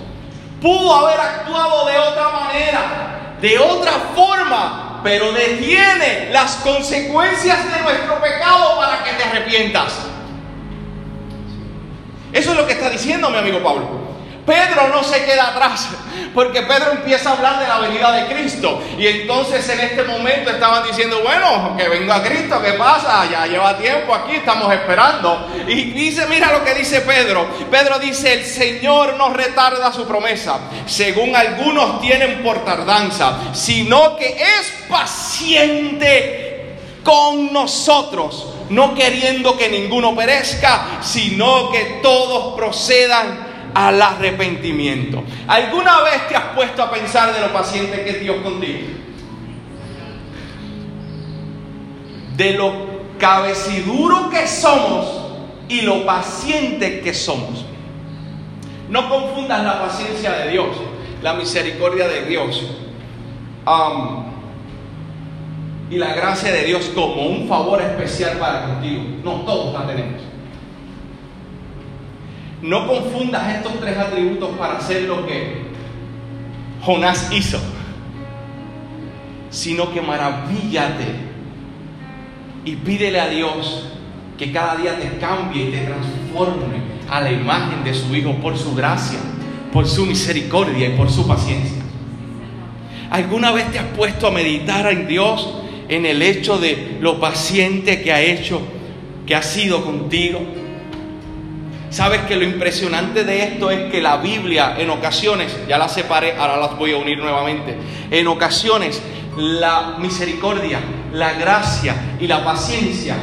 Pudo 0.63 0.95
haber 0.95 1.19
actuado 1.19 1.85
de 1.87 1.99
otra 1.99 2.29
manera, 2.29 3.35
de 3.41 3.59
otra 3.59 3.91
forma, 4.15 5.01
pero 5.03 5.33
detiene 5.33 6.29
las 6.31 6.55
consecuencias 6.55 7.69
de 7.69 7.81
nuestro 7.81 8.21
pecado 8.21 8.77
para 8.77 9.03
que 9.03 9.11
te 9.11 9.23
arrepientas. 9.25 9.93
Eso 12.31 12.51
es 12.51 12.57
lo 12.57 12.65
que 12.65 12.71
está 12.71 12.89
diciendo 12.89 13.29
mi 13.29 13.39
amigo 13.39 13.61
Pablo. 13.61 14.02
Pedro 14.45 14.89
no 14.89 15.03
se 15.03 15.23
queda 15.23 15.49
atrás, 15.49 15.87
porque 16.33 16.63
Pedro 16.63 16.91
empieza 16.91 17.29
a 17.29 17.33
hablar 17.33 17.59
de 17.59 17.67
la 17.67 17.79
venida 17.79 18.11
de 18.11 18.25
Cristo. 18.33 18.81
Y 18.97 19.07
entonces 19.07 19.67
en 19.69 19.79
este 19.79 20.03
momento 20.03 20.49
estaban 20.49 20.85
diciendo, 20.85 21.21
bueno, 21.23 21.75
que 21.77 21.87
venga 21.87 22.21
Cristo, 22.21 22.61
¿qué 22.61 22.73
pasa? 22.73 23.25
Ya 23.31 23.47
lleva 23.47 23.77
tiempo 23.77 24.13
aquí, 24.13 24.35
estamos 24.35 24.73
esperando. 24.73 25.47
Y 25.65 25.91
dice, 25.91 26.25
mira 26.27 26.51
lo 26.51 26.63
que 26.63 26.73
dice 26.73 27.01
Pedro. 27.01 27.47
Pedro 27.71 27.99
dice, 27.99 28.33
el 28.33 28.45
Señor 28.45 29.15
no 29.15 29.29
retarda 29.33 29.93
su 29.93 30.05
promesa, 30.05 30.59
según 30.85 31.35
algunos 31.35 32.01
tienen 32.01 32.43
por 32.43 32.65
tardanza, 32.65 33.53
sino 33.53 34.17
que 34.17 34.27
es 34.27 34.73
paciente 34.89 36.75
con 37.01 37.53
nosotros, 37.53 38.47
no 38.69 38.93
queriendo 38.93 39.57
que 39.57 39.69
ninguno 39.69 40.15
perezca, 40.15 40.99
sino 41.01 41.71
que 41.71 41.99
todos 42.01 42.55
procedan 42.55 43.52
al 43.73 44.01
arrepentimiento. 44.01 45.23
¿Alguna 45.47 46.01
vez 46.01 46.27
te 46.27 46.35
has 46.35 46.55
puesto 46.55 46.83
a 46.83 46.91
pensar 46.91 47.33
de 47.33 47.41
lo 47.41 47.51
paciente 47.51 48.03
que 48.03 48.09
es 48.11 48.19
Dios 48.21 48.37
contigo? 48.43 48.79
De 52.37 52.53
lo 52.53 52.73
cabeciduro 53.17 54.29
que 54.29 54.47
somos 54.47 55.21
y 55.69 55.81
lo 55.81 56.05
paciente 56.05 57.01
que 57.01 57.13
somos. 57.13 57.65
No 58.89 59.09
confundas 59.09 59.63
la 59.63 59.81
paciencia 59.81 60.31
de 60.33 60.51
Dios, 60.51 60.67
la 61.21 61.33
misericordia 61.33 62.07
de 62.07 62.25
Dios 62.25 62.63
y 65.89 65.97
la 65.97 66.13
gracia 66.13 66.51
de 66.51 66.63
Dios 66.63 66.91
como 66.93 67.27
un 67.27 67.47
favor 67.47 67.81
especial 67.81 68.37
para 68.37 68.65
contigo. 68.65 69.03
No, 69.23 69.41
todos 69.41 69.73
la 69.73 69.87
tenemos. 69.87 70.32
No 72.63 72.87
confundas 72.87 73.57
estos 73.57 73.77
tres 73.81 73.97
atributos 73.97 74.51
para 74.57 74.77
hacer 74.77 75.01
lo 75.03 75.27
que 75.27 75.63
Jonás 76.81 77.29
hizo, 77.33 77.59
sino 79.49 79.93
que 79.93 80.01
maravíllate 80.01 81.03
y 82.63 82.77
pídele 82.77 83.19
a 83.19 83.27
Dios 83.27 83.89
que 84.37 84.53
cada 84.53 84.77
día 84.77 84.97
te 84.97 85.17
cambie 85.17 85.67
y 85.67 85.71
te 85.71 85.79
transforme 85.79 86.93
a 87.09 87.19
la 87.19 87.33
imagen 87.33 87.83
de 87.83 87.93
su 87.93 88.15
Hijo 88.15 88.33
por 88.35 88.57
su 88.57 88.73
gracia, 88.73 89.19
por 89.73 89.85
su 89.85 90.05
misericordia 90.05 90.87
y 90.87 90.97
por 90.97 91.11
su 91.11 91.27
paciencia. 91.27 91.83
¿Alguna 93.09 93.51
vez 93.51 93.69
te 93.73 93.79
has 93.79 93.87
puesto 93.87 94.25
a 94.25 94.31
meditar 94.31 94.89
en 94.89 95.05
Dios 95.05 95.53
en 95.89 96.05
el 96.05 96.21
hecho 96.21 96.57
de 96.57 96.97
lo 97.01 97.19
paciente 97.19 98.01
que 98.01 98.13
ha 98.13 98.21
hecho, 98.21 98.61
que 99.27 99.35
ha 99.35 99.43
sido 99.43 99.83
contigo? 99.83 100.62
Sabes 101.93 102.21
que 102.21 102.35
lo 102.35 102.43
impresionante 102.43 103.23
de 103.23 103.43
esto 103.43 103.69
es 103.69 103.91
que 103.91 104.01
la 104.01 104.17
Biblia 104.17 104.73
en 104.79 104.89
ocasiones, 104.89 105.55
ya 105.67 105.77
las 105.77 105.93
separé, 105.93 106.35
ahora 106.35 106.57
las 106.57 106.75
voy 106.75 106.91
a 106.91 106.97
unir 106.97 107.19
nuevamente, 107.19 107.77
en 108.09 108.25
ocasiones 108.25 108.99
la 109.37 109.97
misericordia, 109.99 110.79
la 111.13 111.33
gracia 111.33 111.93
y 112.19 112.25
la 112.25 112.43
paciencia 112.43 113.15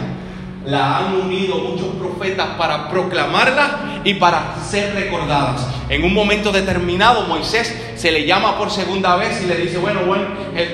la 0.67 0.99
han 0.99 1.17
unido 1.17 1.57
muchos 1.57 1.89
profetas 1.97 2.47
para 2.57 2.89
proclamarla 2.89 4.03
y 4.05 4.15
para 4.15 4.55
ser 4.65 4.95
recordadas. 4.95 5.67
En 5.89 6.05
un 6.05 6.15
momento 6.15 6.53
determinado 6.53 7.23
Moisés 7.23 7.75
se 7.97 8.13
le 8.13 8.25
llama 8.25 8.57
por 8.57 8.71
segunda 8.71 9.17
vez 9.17 9.43
y 9.43 9.47
le 9.47 9.57
dice, 9.57 9.79
bueno, 9.79 10.03
bueno, 10.07 10.27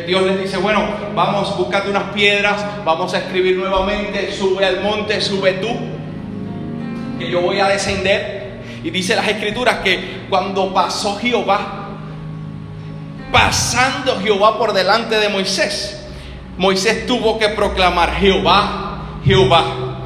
Dios 0.06 0.22
le 0.22 0.36
dice, 0.36 0.58
bueno, 0.58 0.86
vamos, 1.14 1.56
búscate 1.56 1.88
unas 1.88 2.12
piedras, 2.12 2.62
vamos 2.84 3.14
a 3.14 3.20
escribir 3.20 3.56
nuevamente, 3.56 4.30
sube 4.32 4.66
al 4.66 4.82
monte, 4.82 5.18
sube 5.22 5.52
tú, 5.54 5.95
que 7.18 7.30
yo 7.30 7.40
voy 7.40 7.60
a 7.60 7.68
descender. 7.68 8.60
Y 8.82 8.90
dice 8.90 9.16
las 9.16 9.28
escrituras 9.28 9.80
que 9.80 10.26
cuando 10.28 10.72
pasó 10.72 11.16
Jehová, 11.18 11.88
pasando 13.32 14.20
Jehová 14.20 14.58
por 14.58 14.72
delante 14.72 15.16
de 15.16 15.28
Moisés, 15.28 16.06
Moisés 16.56 17.06
tuvo 17.06 17.38
que 17.38 17.50
proclamar, 17.50 18.14
Jehová, 18.14 19.20
Jehová, 19.24 20.02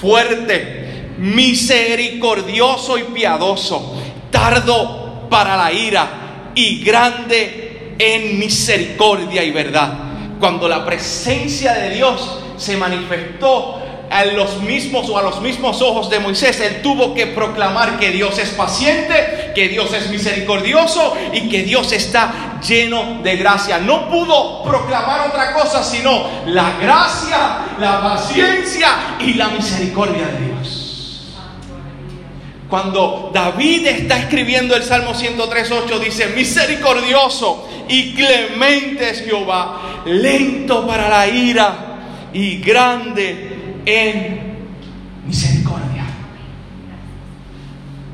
fuerte, 0.00 1.14
misericordioso 1.18 2.98
y 2.98 3.04
piadoso, 3.04 3.96
tardo 4.30 5.28
para 5.30 5.56
la 5.56 5.72
ira 5.72 6.52
y 6.54 6.82
grande 6.82 7.94
en 7.98 8.38
misericordia 8.38 9.42
y 9.44 9.50
verdad. 9.50 9.92
Cuando 10.38 10.68
la 10.68 10.84
presencia 10.84 11.72
de 11.72 11.90
Dios 11.90 12.40
se 12.56 12.76
manifestó 12.76 13.77
a 14.10 14.24
los 14.24 14.62
mismos 14.62 15.08
o 15.08 15.18
a 15.18 15.22
los 15.22 15.40
mismos 15.40 15.82
ojos 15.82 16.08
de 16.10 16.18
Moisés, 16.18 16.60
él 16.60 16.82
tuvo 16.82 17.14
que 17.14 17.26
proclamar 17.26 17.98
que 17.98 18.10
Dios 18.10 18.38
es 18.38 18.50
paciente, 18.50 19.52
que 19.54 19.68
Dios 19.68 19.92
es 19.92 20.08
misericordioso 20.10 21.14
y 21.32 21.48
que 21.48 21.62
Dios 21.62 21.92
está 21.92 22.58
lleno 22.66 23.20
de 23.22 23.36
gracia. 23.36 23.78
No 23.78 24.08
pudo 24.08 24.62
proclamar 24.62 25.28
otra 25.28 25.52
cosa 25.52 25.82
sino 25.82 26.26
la 26.46 26.78
gracia, 26.80 27.76
la 27.78 28.00
paciencia 28.00 29.16
y 29.20 29.34
la 29.34 29.48
misericordia 29.48 30.26
de 30.26 30.46
Dios. 30.46 30.84
Cuando 32.68 33.30
David 33.32 33.86
está 33.86 34.18
escribiendo 34.18 34.76
el 34.76 34.82
Salmo 34.82 35.14
103.8 35.14 35.98
dice, 36.00 36.26
misericordioso 36.28 37.66
y 37.88 38.14
clemente 38.14 39.08
es 39.08 39.24
Jehová, 39.24 40.02
lento 40.04 40.86
para 40.86 41.08
la 41.08 41.26
ira 41.26 41.74
y 42.34 42.58
grande 42.58 43.47
en 43.88 44.40
misericordia. 45.26 46.04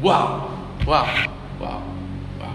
Wow, 0.00 0.48
wow, 0.84 1.04
wow, 1.58 1.80
wow. 2.38 2.50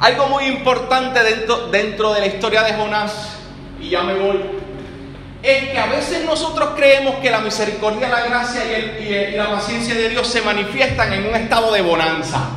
Algo 0.00 0.28
muy 0.28 0.44
importante 0.44 1.22
dentro, 1.24 1.68
dentro 1.68 2.14
de 2.14 2.20
la 2.20 2.26
historia 2.26 2.62
de 2.62 2.74
Jonás, 2.74 3.38
y 3.80 3.90
ya 3.90 4.02
me 4.02 4.14
voy, 4.14 4.40
es 5.42 5.70
que 5.70 5.78
a 5.78 5.86
veces 5.86 6.24
nosotros 6.24 6.70
creemos 6.76 7.16
que 7.16 7.28
la 7.28 7.40
misericordia, 7.40 8.08
la 8.08 8.26
gracia 8.26 8.62
y, 8.64 9.36
la 9.36 9.50
paciencia 9.50 9.94
de 9.94 10.10
Dios 10.10 10.28
se 10.28 10.42
manifiestan 10.42 11.12
en 11.12 11.26
un 11.26 11.34
estado 11.34 11.72
de 11.72 11.82
bonanza, 11.82 12.50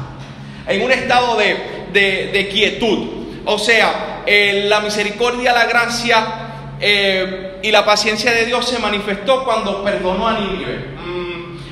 en 0.68 0.84
un 0.84 0.92
estado 0.92 1.38
de, 1.38 2.50
quietud. 2.52 3.26
O 3.46 3.58
sea, 3.58 4.22
eh, 4.28 4.66
la 4.68 4.82
misericordia, 4.82 5.54
la 5.54 5.66
gracia 5.66 6.47
eh, 6.80 7.60
y 7.64 7.72
la 7.72 7.86
paciencia 7.86 8.32
de 8.32 8.46
Dios 8.46 8.68
se 8.68 8.80
manifestó 8.80 9.44
cuando 9.44 9.84
perdonó 9.84 10.28
a 10.28 10.40
Nínive 10.40 10.98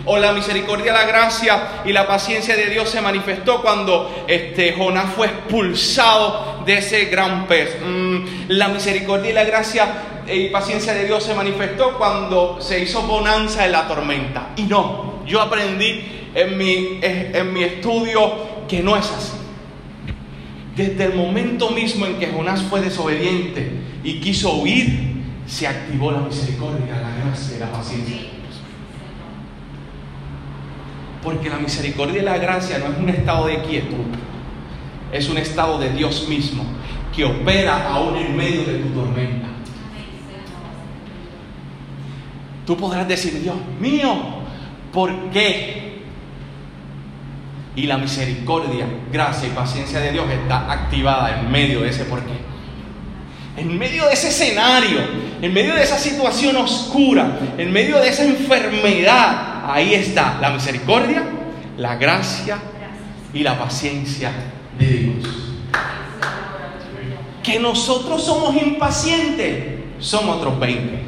o 0.05 0.17
la 0.17 0.33
misericordia, 0.33 0.93
la 0.93 1.05
gracia 1.05 1.81
y 1.83 1.91
la 1.91 2.07
paciencia 2.07 2.55
de 2.55 2.67
Dios 2.67 2.89
se 2.89 3.01
manifestó 3.01 3.61
cuando 3.61 4.25
este, 4.27 4.73
Jonás 4.73 5.13
fue 5.15 5.27
expulsado 5.27 6.63
de 6.65 6.77
ese 6.77 7.05
gran 7.05 7.47
pez. 7.47 7.75
Mm, 7.83 8.25
la 8.49 8.67
misericordia 8.69 9.31
y 9.31 9.33
la 9.33 9.43
gracia 9.43 9.87
y 10.27 10.49
paciencia 10.49 10.93
de 10.93 11.05
Dios 11.05 11.23
se 11.23 11.33
manifestó 11.33 11.97
cuando 11.97 12.59
se 12.61 12.79
hizo 12.79 13.01
bonanza 13.01 13.65
en 13.65 13.71
la 13.71 13.87
tormenta. 13.87 14.49
Y 14.55 14.63
no, 14.63 15.23
yo 15.25 15.41
aprendí 15.41 16.29
en 16.33 16.57
mi, 16.57 16.99
en 17.01 17.53
mi 17.53 17.63
estudio 17.63 18.65
que 18.67 18.81
no 18.81 18.95
es 18.95 19.05
así. 19.05 19.44
Desde 20.75 21.05
el 21.05 21.15
momento 21.15 21.69
mismo 21.69 22.05
en 22.05 22.19
que 22.19 22.27
Jonás 22.27 22.61
fue 22.63 22.81
desobediente 22.81 23.71
y 24.03 24.19
quiso 24.19 24.57
huir, 24.57 25.23
se 25.47 25.67
activó 25.67 26.11
la 26.11 26.19
misericordia, 26.19 26.99
la 27.01 27.23
gracia 27.23 27.55
y 27.55 27.59
la 27.59 27.71
paciencia. 27.71 28.17
Porque 31.23 31.49
la 31.49 31.57
misericordia 31.57 32.21
y 32.21 32.25
la 32.25 32.37
gracia 32.37 32.77
no 32.79 32.87
es 32.87 32.97
un 32.97 33.09
estado 33.09 33.47
de 33.47 33.61
quietud, 33.63 34.05
es 35.11 35.29
un 35.29 35.37
estado 35.37 35.79
de 35.79 35.91
Dios 35.91 36.27
mismo 36.27 36.63
que 37.15 37.23
opera 37.23 37.89
aún 37.91 38.17
en 38.17 38.35
medio 38.35 38.65
de 38.65 38.79
tu 38.79 38.89
tormenta. 38.89 39.47
Tú 42.65 42.75
podrás 42.75 43.07
decir, 43.07 43.41
Dios 43.41 43.55
mío, 43.79 44.13
¿por 44.91 45.29
qué? 45.29 45.94
Y 47.75 47.87
la 47.87 47.97
misericordia, 47.97 48.85
gracia 49.11 49.49
y 49.49 49.51
paciencia 49.51 49.99
de 49.99 50.13
Dios 50.13 50.25
está 50.29 50.71
activada 50.71 51.39
en 51.39 51.51
medio 51.51 51.81
de 51.81 51.89
ese 51.89 52.05
por 52.05 52.21
qué. 52.21 52.33
En 53.57 53.77
medio 53.77 54.05
de 54.05 54.13
ese 54.13 54.29
escenario, 54.29 54.99
en 55.41 55.53
medio 55.53 55.75
de 55.75 55.83
esa 55.83 55.97
situación 55.97 56.55
oscura, 56.57 57.39
en 57.57 57.71
medio 57.71 57.99
de 57.99 58.09
esa 58.09 58.23
enfermedad, 58.23 59.63
ahí 59.69 59.93
está 59.93 60.37
la 60.41 60.49
misericordia, 60.51 61.23
la 61.77 61.95
gracia 61.95 62.57
y 63.33 63.39
la 63.39 63.57
paciencia 63.57 64.31
de 64.79 64.87
Dios. 64.87 65.25
Que 67.43 67.59
nosotros 67.59 68.23
somos 68.23 68.55
impacientes, 68.55 69.81
somos 69.99 70.37
otros 70.37 70.59
20. 70.59 70.99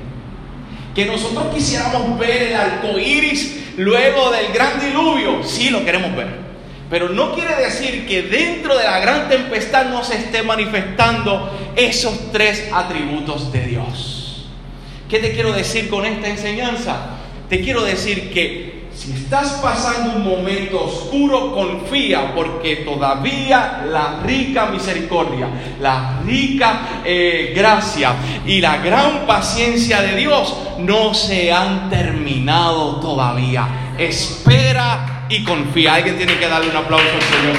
Que 0.93 1.05
nosotros 1.05 1.53
quisiéramos 1.53 2.17
ver 2.19 2.43
el 2.43 2.55
arco 2.55 2.99
iris 2.99 3.73
luego 3.77 4.31
del 4.31 4.51
gran 4.53 4.79
diluvio, 4.79 5.43
sí 5.43 5.69
lo 5.69 5.83
queremos 5.85 6.15
ver. 6.15 6.46
Pero 6.89 7.09
no 7.09 7.33
quiere 7.33 7.55
decir 7.55 8.07
que 8.07 8.23
dentro 8.23 8.77
de 8.77 8.85
la 8.85 8.99
gran 8.99 9.27
tempestad 9.27 9.87
no 9.87 10.03
se 10.03 10.15
esté 10.15 10.41
manifestando 10.41 11.51
esos 11.75 12.31
tres 12.31 12.69
atributos 12.71 13.51
de 13.51 13.65
Dios. 13.65 14.47
¿Qué 15.09 15.19
te 15.19 15.33
quiero 15.33 15.51
decir 15.51 15.89
con 15.89 16.05
esta 16.05 16.27
enseñanza? 16.27 17.17
te 17.49 17.61
quiero 17.61 17.83
decir 17.83 18.31
que 18.31 18.87
si 18.93 19.11
estás 19.11 19.59
pasando 19.61 20.15
un 20.15 20.23
momento 20.23 20.85
oscuro, 20.85 21.53
confía 21.53 22.33
porque 22.33 22.77
todavía 22.77 23.85
la 23.85 24.21
rica 24.25 24.65
misericordia, 24.67 25.47
la 25.79 26.19
rica 26.25 27.01
eh, 27.05 27.53
gracia 27.55 28.15
y 28.45 28.59
la 28.59 28.77
gran 28.77 29.27
paciencia 29.27 30.01
de 30.01 30.15
Dios 30.15 30.55
no 30.79 31.13
se 31.13 31.51
han 31.51 31.91
terminado 31.91 32.99
todavía. 32.99 33.93
Espera 33.99 35.16
y 35.29 35.43
confía. 35.43 35.95
Alguien 35.95 36.17
tiene 36.17 36.37
que 36.37 36.47
darle 36.47 36.69
un 36.69 36.77
aplauso 36.77 37.05
al 37.05 37.21
Señor. 37.21 37.55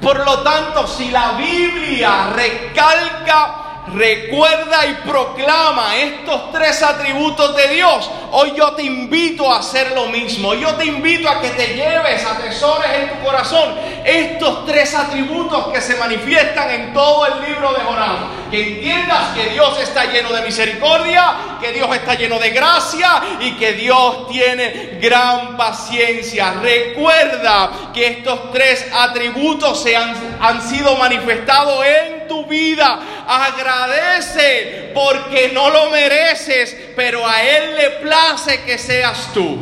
Por 0.00 0.24
lo 0.24 0.40
tanto, 0.40 0.86
si 0.88 1.10
la 1.10 1.32
Biblia 1.32 2.30
recalca 2.34 3.61
recuerda 3.88 4.86
y 4.86 4.94
proclama 5.08 5.96
estos 5.96 6.52
tres 6.52 6.82
atributos 6.82 7.56
de 7.56 7.68
Dios. 7.68 8.10
Hoy 8.30 8.52
yo 8.56 8.72
te 8.72 8.82
invito 8.84 9.52
a 9.52 9.58
hacer 9.58 9.92
lo 9.92 10.06
mismo. 10.06 10.54
Yo 10.54 10.74
te 10.74 10.86
invito 10.86 11.28
a 11.28 11.40
que 11.40 11.50
te 11.50 11.74
lleves, 11.74 12.24
atesores 12.24 12.90
en 12.94 13.10
tu 13.10 13.24
corazón 13.24 13.74
estos 14.04 14.66
tres 14.66 14.94
atributos 14.94 15.68
que 15.68 15.80
se 15.80 15.96
manifiestan 15.96 16.70
en 16.70 16.92
todo 16.92 17.26
el 17.26 17.48
libro 17.48 17.72
de 17.72 17.80
Jonás. 17.80 18.18
Que 18.50 18.74
entiendas 18.74 19.34
que 19.34 19.50
Dios 19.50 19.78
está 19.80 20.04
lleno 20.06 20.30
de 20.32 20.42
misericordia, 20.42 21.34
que 21.60 21.72
Dios 21.72 21.94
está 21.94 22.14
lleno 22.14 22.38
de 22.38 22.50
gracia 22.50 23.22
y 23.40 23.52
que 23.52 23.72
Dios 23.72 24.28
tiene 24.28 24.98
gran 25.00 25.56
paciencia. 25.56 26.54
Recuerda 26.60 27.70
que 27.94 28.06
estos 28.08 28.52
tres 28.52 28.86
atributos 28.92 29.82
se 29.82 29.96
han, 29.96 30.14
han 30.40 30.60
sido 30.60 30.96
manifestados 30.96 31.84
en 31.86 32.21
tu 32.32 32.46
vida. 32.46 32.98
Agradece 33.28 34.90
porque 34.94 35.50
no 35.52 35.68
lo 35.68 35.90
mereces, 35.90 36.74
pero 36.96 37.26
a 37.26 37.42
Él 37.42 37.76
le 37.76 37.90
place 38.02 38.62
que 38.62 38.78
seas 38.78 39.28
tú. 39.34 39.58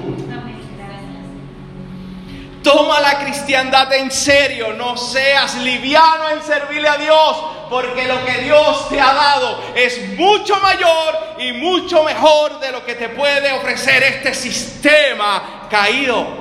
Toma 2.62 3.00
la 3.00 3.18
cristiandad 3.18 3.92
en 3.94 4.10
serio, 4.10 4.74
no 4.74 4.96
seas 4.96 5.56
liviano 5.56 6.28
en 6.30 6.42
servirle 6.42 6.88
a 6.88 6.98
Dios, 6.98 7.36
porque 7.70 8.06
lo 8.06 8.22
que 8.24 8.42
Dios 8.42 8.88
te 8.90 9.00
ha 9.00 9.14
dado 9.14 9.64
es 9.74 10.10
mucho 10.18 10.56
mayor 10.60 11.36
y 11.38 11.52
mucho 11.52 12.04
mejor 12.04 12.60
de 12.60 12.70
lo 12.70 12.84
que 12.84 12.94
te 12.94 13.08
puede 13.08 13.50
ofrecer 13.52 14.02
este 14.02 14.34
sistema 14.34 15.66
caído. 15.70 16.39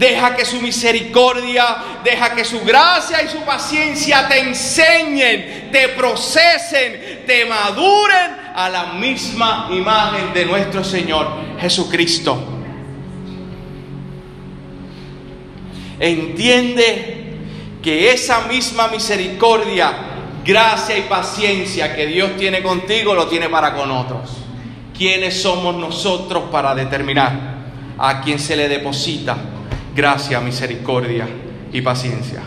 Deja 0.00 0.34
que 0.34 0.46
su 0.46 0.62
misericordia, 0.62 1.76
deja 2.02 2.34
que 2.34 2.42
su 2.42 2.60
gracia 2.60 3.22
y 3.22 3.28
su 3.28 3.42
paciencia 3.42 4.26
te 4.26 4.38
enseñen, 4.40 5.68
te 5.70 5.90
procesen, 5.90 7.26
te 7.26 7.44
maduren 7.44 8.30
a 8.54 8.70
la 8.70 8.84
misma 8.94 9.68
imagen 9.70 10.32
de 10.32 10.46
nuestro 10.46 10.82
Señor 10.82 11.28
Jesucristo. 11.60 12.42
Entiende 15.98 17.36
que 17.82 18.10
esa 18.10 18.46
misma 18.46 18.88
misericordia 18.88 19.92
gracia 20.42 20.96
y 20.96 21.02
paciencia 21.02 21.94
que 21.94 22.06
Dios 22.06 22.38
tiene 22.38 22.62
contigo 22.62 23.12
lo 23.12 23.28
tiene 23.28 23.50
para 23.50 23.74
con 23.74 23.90
otros. 23.90 24.30
¿Quiénes 24.96 25.42
somos 25.42 25.74
nosotros 25.74 26.44
para 26.50 26.74
determinar 26.74 27.38
a 27.98 28.22
quién 28.22 28.38
se 28.38 28.56
le 28.56 28.66
deposita 28.66 29.36
gracia, 29.94 30.40
misericordia 30.40 31.26
y 31.72 31.80
paciencia? 31.80 32.42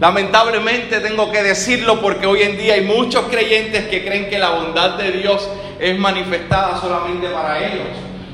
Lamentablemente 0.00 0.98
tengo 1.00 1.30
que 1.30 1.42
decirlo 1.42 2.00
porque 2.00 2.26
hoy 2.26 2.42
en 2.42 2.56
día 2.56 2.74
hay 2.74 2.84
muchos 2.84 3.26
creyentes 3.26 3.84
que 3.86 4.04
creen 4.04 4.28
que 4.28 4.38
la 4.38 4.50
bondad 4.50 4.98
de 4.98 5.12
Dios 5.12 5.48
es 5.78 5.96
manifestada 5.98 6.80
solamente 6.80 7.28
para 7.28 7.64
ellos, 7.64 7.86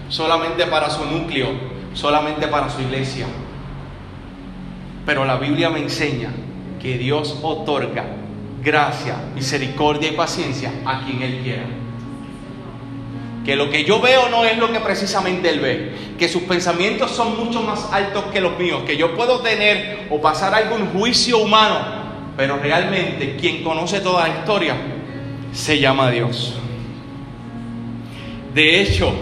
solamente 0.09 0.66
para 0.66 0.88
su 0.88 1.05
núcleo, 1.05 1.48
solamente 1.92 2.48
para 2.48 2.70
su 2.70 2.81
iglesia. 2.81 3.27
Pero 5.05 5.24
la 5.24 5.37
Biblia 5.37 5.68
me 5.68 5.81
enseña 5.81 6.31
que 6.81 6.96
Dios 6.96 7.38
otorga 7.42 8.05
gracia, 8.62 9.16
misericordia 9.35 10.11
y 10.11 10.16
paciencia 10.16 10.72
a 10.87 11.05
quien 11.05 11.22
Él 11.22 11.40
quiera. 11.42 11.64
Que 13.48 13.56
lo 13.56 13.70
que 13.70 13.82
yo 13.82 13.98
veo 13.98 14.28
no 14.28 14.44
es 14.44 14.58
lo 14.58 14.70
que 14.70 14.78
precisamente 14.78 15.48
Él 15.48 15.61
ve. 15.61 15.92
Que 16.18 16.28
sus 16.28 16.42
pensamientos 16.42 17.12
son 17.12 17.42
mucho 17.42 17.62
más 17.62 17.88
altos 17.94 18.24
que 18.24 18.42
los 18.42 18.58
míos. 18.58 18.82
Que 18.84 18.98
yo 18.98 19.16
puedo 19.16 19.40
tener 19.40 20.06
o 20.11 20.20
pasar 20.20 20.54
algún 20.54 20.88
juicio 20.88 21.38
humano. 21.38 21.78
Pero 22.37 22.58
realmente 22.58 23.37
quien 23.40 23.64
conoce 23.64 24.00
toda 24.00 24.28
la 24.28 24.34
historia 24.40 24.76
se 25.50 25.78
llama 25.78 26.11
Dios. 26.11 26.56
De 28.52 28.82
hecho, 28.82 29.14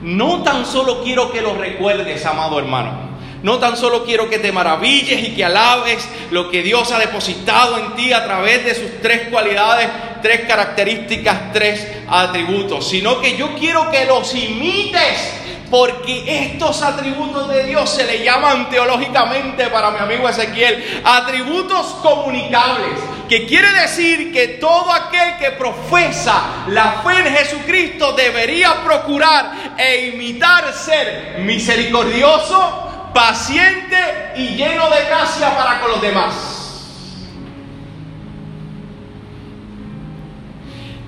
no 0.00 0.42
tan 0.42 0.64
solo 0.64 1.02
quiero 1.04 1.30
que 1.30 1.42
lo 1.42 1.54
recuerdes, 1.54 2.24
amado 2.24 2.58
hermano. 2.58 3.05
No 3.46 3.60
tan 3.60 3.76
solo 3.76 4.04
quiero 4.04 4.28
que 4.28 4.40
te 4.40 4.50
maravilles 4.50 5.22
y 5.22 5.30
que 5.30 5.44
alabes 5.44 6.04
lo 6.32 6.50
que 6.50 6.64
Dios 6.64 6.90
ha 6.90 6.98
depositado 6.98 7.78
en 7.78 7.94
ti 7.94 8.12
a 8.12 8.24
través 8.24 8.64
de 8.64 8.74
sus 8.74 9.00
tres 9.00 9.28
cualidades, 9.30 9.88
tres 10.20 10.40
características, 10.48 11.52
tres 11.52 11.86
atributos, 12.08 12.88
sino 12.88 13.20
que 13.20 13.36
yo 13.36 13.54
quiero 13.54 13.88
que 13.92 14.04
los 14.04 14.34
imites. 14.34 15.32
Porque 15.70 16.24
estos 16.26 16.82
atributos 16.82 17.48
de 17.48 17.66
Dios 17.66 17.88
se 17.88 18.04
le 18.04 18.24
llaman 18.24 18.68
teológicamente 18.68 19.68
para 19.68 19.92
mi 19.92 20.00
amigo 20.00 20.28
Ezequiel 20.28 21.02
atributos 21.04 21.86
comunicables, 22.02 22.98
que 23.28 23.46
quiere 23.46 23.72
decir 23.80 24.32
que 24.32 24.48
todo 24.60 24.92
aquel 24.92 25.36
que 25.38 25.52
profesa 25.52 26.64
la 26.66 27.00
fe 27.04 27.20
en 27.20 27.36
Jesucristo 27.36 28.12
debería 28.12 28.82
procurar 28.84 29.76
e 29.76 30.08
imitar 30.08 30.72
ser 30.72 31.36
misericordioso, 31.40 32.85
paciente 33.16 33.96
y 34.36 34.56
lleno 34.56 34.90
de 34.90 35.06
gracia 35.06 35.56
para 35.56 35.80
con 35.80 35.90
los 35.92 36.02
demás. 36.02 36.34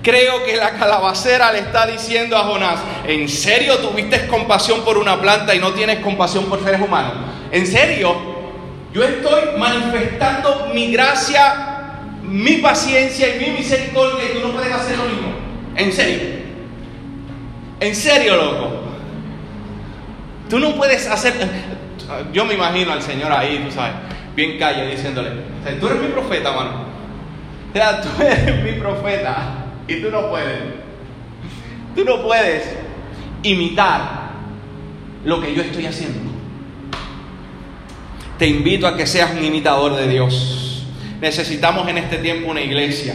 Creo 0.03 0.43
que 0.43 0.57
la 0.57 0.71
calabacera 0.71 1.53
le 1.53 1.59
está 1.59 1.87
diciendo 1.87 2.39
a 2.39 2.45
Jonás, 2.45 2.81
¿en 3.07 3.29
serio 3.29 3.77
tuviste 3.77 4.27
compasión 4.27 4.81
por 4.87 4.97
una 4.97 5.21
planta 5.21 5.55
y 5.55 5.59
no 5.59 5.73
tienes 5.73 5.99
compasión 5.99 6.47
por 6.47 6.65
seres 6.65 6.81
humanos? 6.81 7.13
¿En 7.53 7.67
serio? 7.67 8.17
Yo 8.95 9.05
estoy 9.05 9.59
manifestando 9.59 10.71
mi 10.73 10.91
gracia, 10.91 11.91
mi 12.23 12.55
paciencia 12.55 13.37
y 13.37 13.39
mi 13.39 13.59
misericordia 13.59 14.25
y 14.25 14.39
tú 14.39 14.49
no 14.49 14.55
puedes 14.55 14.73
hacer 14.73 14.97
lo 14.97 15.05
mismo. 15.05 15.29
¿En 15.77 15.93
serio? 15.93 16.23
¿En 17.81 17.95
serio, 17.95 18.37
loco? 18.37 18.71
Tú 20.49 20.59
no 20.59 20.75
puedes 20.75 21.07
hacer 21.07 21.35
yo 22.33 22.45
me 22.45 22.55
imagino 22.55 22.93
al 22.93 23.03
Señor 23.03 23.33
ahí, 23.33 23.63
tú 23.65 23.71
sabes, 23.71 23.95
bien 24.35 24.59
calle, 24.59 24.87
diciéndole, 24.87 25.31
tú 25.81 25.87
eres 25.87 26.01
mi 26.01 26.09
profeta, 26.09 26.53
mano. 26.53 26.85
O 27.71 27.73
sea, 27.73 28.01
tú 28.01 28.09
eres 28.23 28.63
mi 28.63 28.73
profeta 28.81 29.67
y 29.87 29.97
tú 30.01 30.11
no 30.11 30.29
puedes. 30.31 30.59
Tú 31.95 32.05
no 32.05 32.23
puedes 32.23 32.65
imitar 33.43 34.31
lo 35.25 35.41
que 35.41 35.55
yo 35.55 35.63
estoy 35.63 35.87
haciendo. 35.87 36.31
Te 38.39 38.47
invito 38.47 38.87
a 38.87 38.97
que 38.97 39.07
seas 39.07 39.33
un 39.33 39.45
imitador 39.45 39.97
de 39.97 40.09
Dios. 40.09 40.87
Necesitamos 41.21 41.89
en 41.89 41.99
este 41.99 42.19
tiempo 42.19 42.51
una 42.51 42.61
iglesia. 42.61 43.15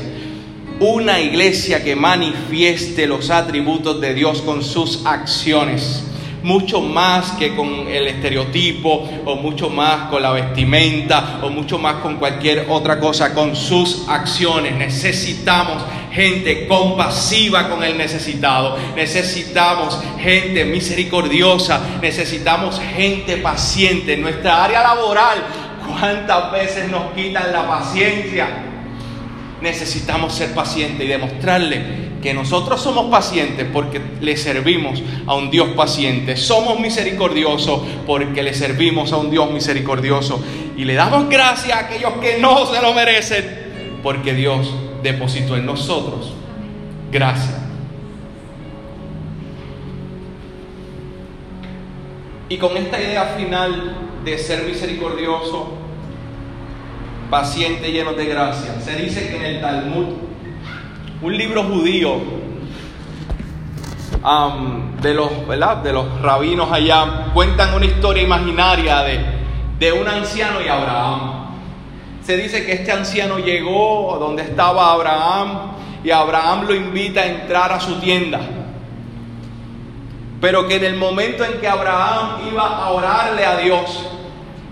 Una 0.79 1.19
iglesia 1.19 1.84
que 1.84 1.95
manifieste 1.95 3.08
los 3.08 3.29
atributos 3.29 4.01
de 4.01 4.13
Dios 4.13 4.41
con 4.41 4.62
sus 4.62 5.06
acciones 5.06 6.03
mucho 6.43 6.82
más 6.82 7.32
que 7.32 7.56
con 7.56 7.88
el 7.88 8.08
estereotipo 8.08 9.10
o 9.25 9.36
mucho 9.36 9.69
más 9.69 10.10
con 10.10 10.21
la 10.21 10.32
vestimenta 10.32 11.39
o 11.41 11.49
mucho 11.49 11.77
más 11.77 11.95
con 11.95 12.17
cualquier 12.17 12.67
otra 12.69 12.99
cosa, 12.99 13.34
con 13.34 13.56
sus 13.56 14.08
acciones. 14.08 14.75
Necesitamos 14.75 15.84
gente 16.12 16.67
compasiva 16.67 17.69
con 17.69 17.84
el 17.84 17.97
necesitado, 17.97 18.77
necesitamos 18.95 19.99
gente 20.19 20.65
misericordiosa, 20.65 21.82
necesitamos 22.01 22.79
gente 22.95 23.38
paciente. 23.38 24.13
En 24.13 24.21
nuestra 24.21 24.63
área 24.63 24.84
laboral, 24.84 25.43
¿cuántas 25.88 26.51
veces 26.51 26.89
nos 26.89 27.13
quitan 27.13 27.51
la 27.51 27.67
paciencia? 27.67 28.72
Necesitamos 29.63 30.36
ser 30.36 30.54
pacientes 30.54 31.04
y 31.04 31.10
demostrarle 31.10 32.04
que 32.21 32.34
nosotros 32.34 32.82
somos 32.82 33.10
pacientes 33.10 33.65
porque 33.71 33.99
le 34.21 34.38
servimos 34.38 35.02
a 35.26 35.34
un 35.36 35.49
Dios 35.49 35.69
paciente. 35.69 36.38
Somos 36.38 36.80
misericordiosos 36.80 37.82
porque 38.06 38.43
le 38.43 38.54
servimos 38.54 39.12
a 39.12 39.17
un 39.17 39.32
Dios 39.32 39.49
misericordioso. 39.52 40.43
Y 40.78 40.86
le 40.86 40.93
damos 40.93 41.30
gracias 41.30 41.76
a 41.76 41.82
aquellos 41.82 42.13
que 42.21 42.38
no 42.39 42.65
se 42.65 42.82
lo 42.82 42.93
merecen 42.93 43.63
porque 44.04 44.34
Dios 44.34 44.69
depositó 45.02 45.58
en 45.58 45.65
nosotros 45.65 46.34
gracia. 47.12 47.60
Y 52.49 52.58
con 52.58 52.76
esta 52.78 53.02
idea 53.02 53.36
final 53.38 53.95
de 54.23 54.38
ser 54.38 54.63
misericordioso, 54.63 55.83
paciente, 57.34 57.91
lleno 57.91 58.13
de 58.13 58.26
gracia. 58.28 58.80
Se 58.80 58.96
dice 58.96 59.28
que 59.28 59.38
en 59.38 59.56
el 59.56 59.60
Talmud, 59.60 60.06
un 61.19 61.36
libro 61.36 61.63
judío 61.63 62.22
de, 65.02 65.13
los, 65.15 65.48
¿verdad? 65.48 65.78
de 65.78 65.93
los 65.93 66.22
rabinos 66.22 66.72
allá, 66.72 67.32
cuentan 67.34 67.74
una 67.74 67.88
historia 67.88 68.22
imaginaria 68.22 69.00
de, 69.00 69.19
de 69.80 69.91
un 69.91 70.08
anciano 70.08 70.62
y 70.62 70.67
Abraham. 70.67 71.56
Se 72.24 72.38
dice 72.38 72.67
que 72.67 72.74
este 72.74 72.91
anciano 72.91 73.39
llegó 73.39 74.15
donde 74.19 74.43
estaba 74.43 74.91
Abraham 74.91 75.72
y 76.04 76.12
Abraham 76.12 76.67
lo 76.67 76.76
invita 76.76 77.22
a 77.22 77.26
entrar 77.26 77.72
a 77.72 77.80
su 77.80 77.96
tienda. 77.96 78.41
Pero 80.39 80.67
que 80.67 80.76
en 80.76 80.84
el 80.84 80.98
momento 80.98 81.43
en 81.43 81.60
que 81.60 81.67
Abraham 81.67 82.48
iba 82.52 82.62
a 82.62 82.91
orarle 82.91 83.43
a 83.43 83.58
Dios, 83.58 84.06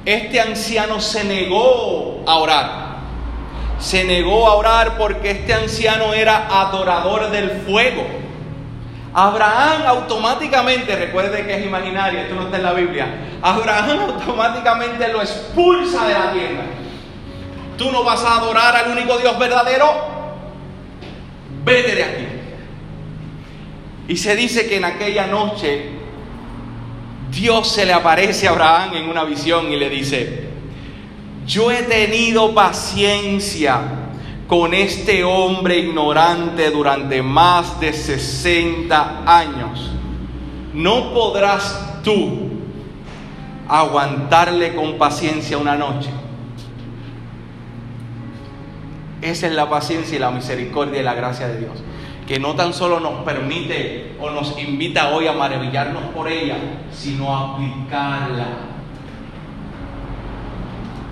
este 0.05 0.39
anciano 0.39 0.99
se 0.99 1.23
negó 1.23 2.10
a 2.25 2.35
orar. 2.35 2.91
Se 3.79 4.03
negó 4.03 4.47
a 4.47 4.55
orar 4.55 4.97
porque 4.97 5.31
este 5.31 5.53
anciano 5.53 6.13
era 6.13 6.47
adorador 6.47 7.31
del 7.31 7.61
fuego. 7.65 8.05
Abraham 9.13 9.81
automáticamente, 9.87 10.95
recuerde 10.95 11.45
que 11.45 11.57
es 11.57 11.65
imaginario, 11.65 12.19
esto 12.19 12.35
no 12.35 12.43
está 12.43 12.57
en 12.57 12.63
la 12.63 12.73
Biblia, 12.73 13.07
Abraham 13.41 13.99
automáticamente 14.13 15.07
lo 15.09 15.21
expulsa 15.21 16.07
de 16.07 16.13
la 16.13 16.31
tierra. 16.31 16.63
Tú 17.77 17.91
no 17.91 18.03
vas 18.03 18.23
a 18.23 18.37
adorar 18.37 18.75
al 18.75 18.91
único 18.91 19.17
Dios 19.17 19.37
verdadero, 19.37 19.85
vete 21.63 21.95
de 21.95 22.03
aquí. 22.03 22.27
Y 24.07 24.17
se 24.17 24.35
dice 24.35 24.67
que 24.67 24.77
en 24.77 24.85
aquella 24.85 25.27
noche 25.27 25.89
Dios 27.31 27.71
se 27.71 27.85
le 27.85 27.93
aparece 27.93 28.47
a 28.47 28.51
Abraham 28.51 28.95
en 28.95 29.09
una 29.09 29.23
visión 29.23 29.71
y 29.71 29.77
le 29.77 29.89
dice, 29.89 30.50
yo 31.45 31.71
he 31.71 31.83
tenido 31.83 32.53
paciencia 32.53 33.81
con 34.47 34.73
este 34.73 35.23
hombre 35.23 35.77
ignorante 35.79 36.71
durante 36.71 37.21
más 37.21 37.79
de 37.79 37.93
60 37.93 39.23
años. 39.25 39.91
¿No 40.73 41.13
podrás 41.13 42.01
tú 42.03 42.49
aguantarle 43.67 44.75
con 44.75 44.97
paciencia 44.97 45.57
una 45.57 45.75
noche? 45.75 46.09
Esa 49.21 49.47
es 49.47 49.53
la 49.53 49.69
paciencia 49.69 50.15
y 50.15 50.19
la 50.19 50.31
misericordia 50.31 50.99
y 50.99 51.03
la 51.03 51.13
gracia 51.13 51.47
de 51.47 51.59
Dios 51.59 51.83
que 52.31 52.39
no 52.39 52.55
tan 52.55 52.73
solo 52.73 53.01
nos 53.01 53.25
permite 53.25 54.15
o 54.21 54.29
nos 54.29 54.57
invita 54.57 55.09
hoy 55.09 55.27
a 55.27 55.33
maravillarnos 55.33 56.03
por 56.15 56.29
ella, 56.29 56.55
sino 56.89 57.35
a 57.35 57.55
aplicarla. 57.55 58.47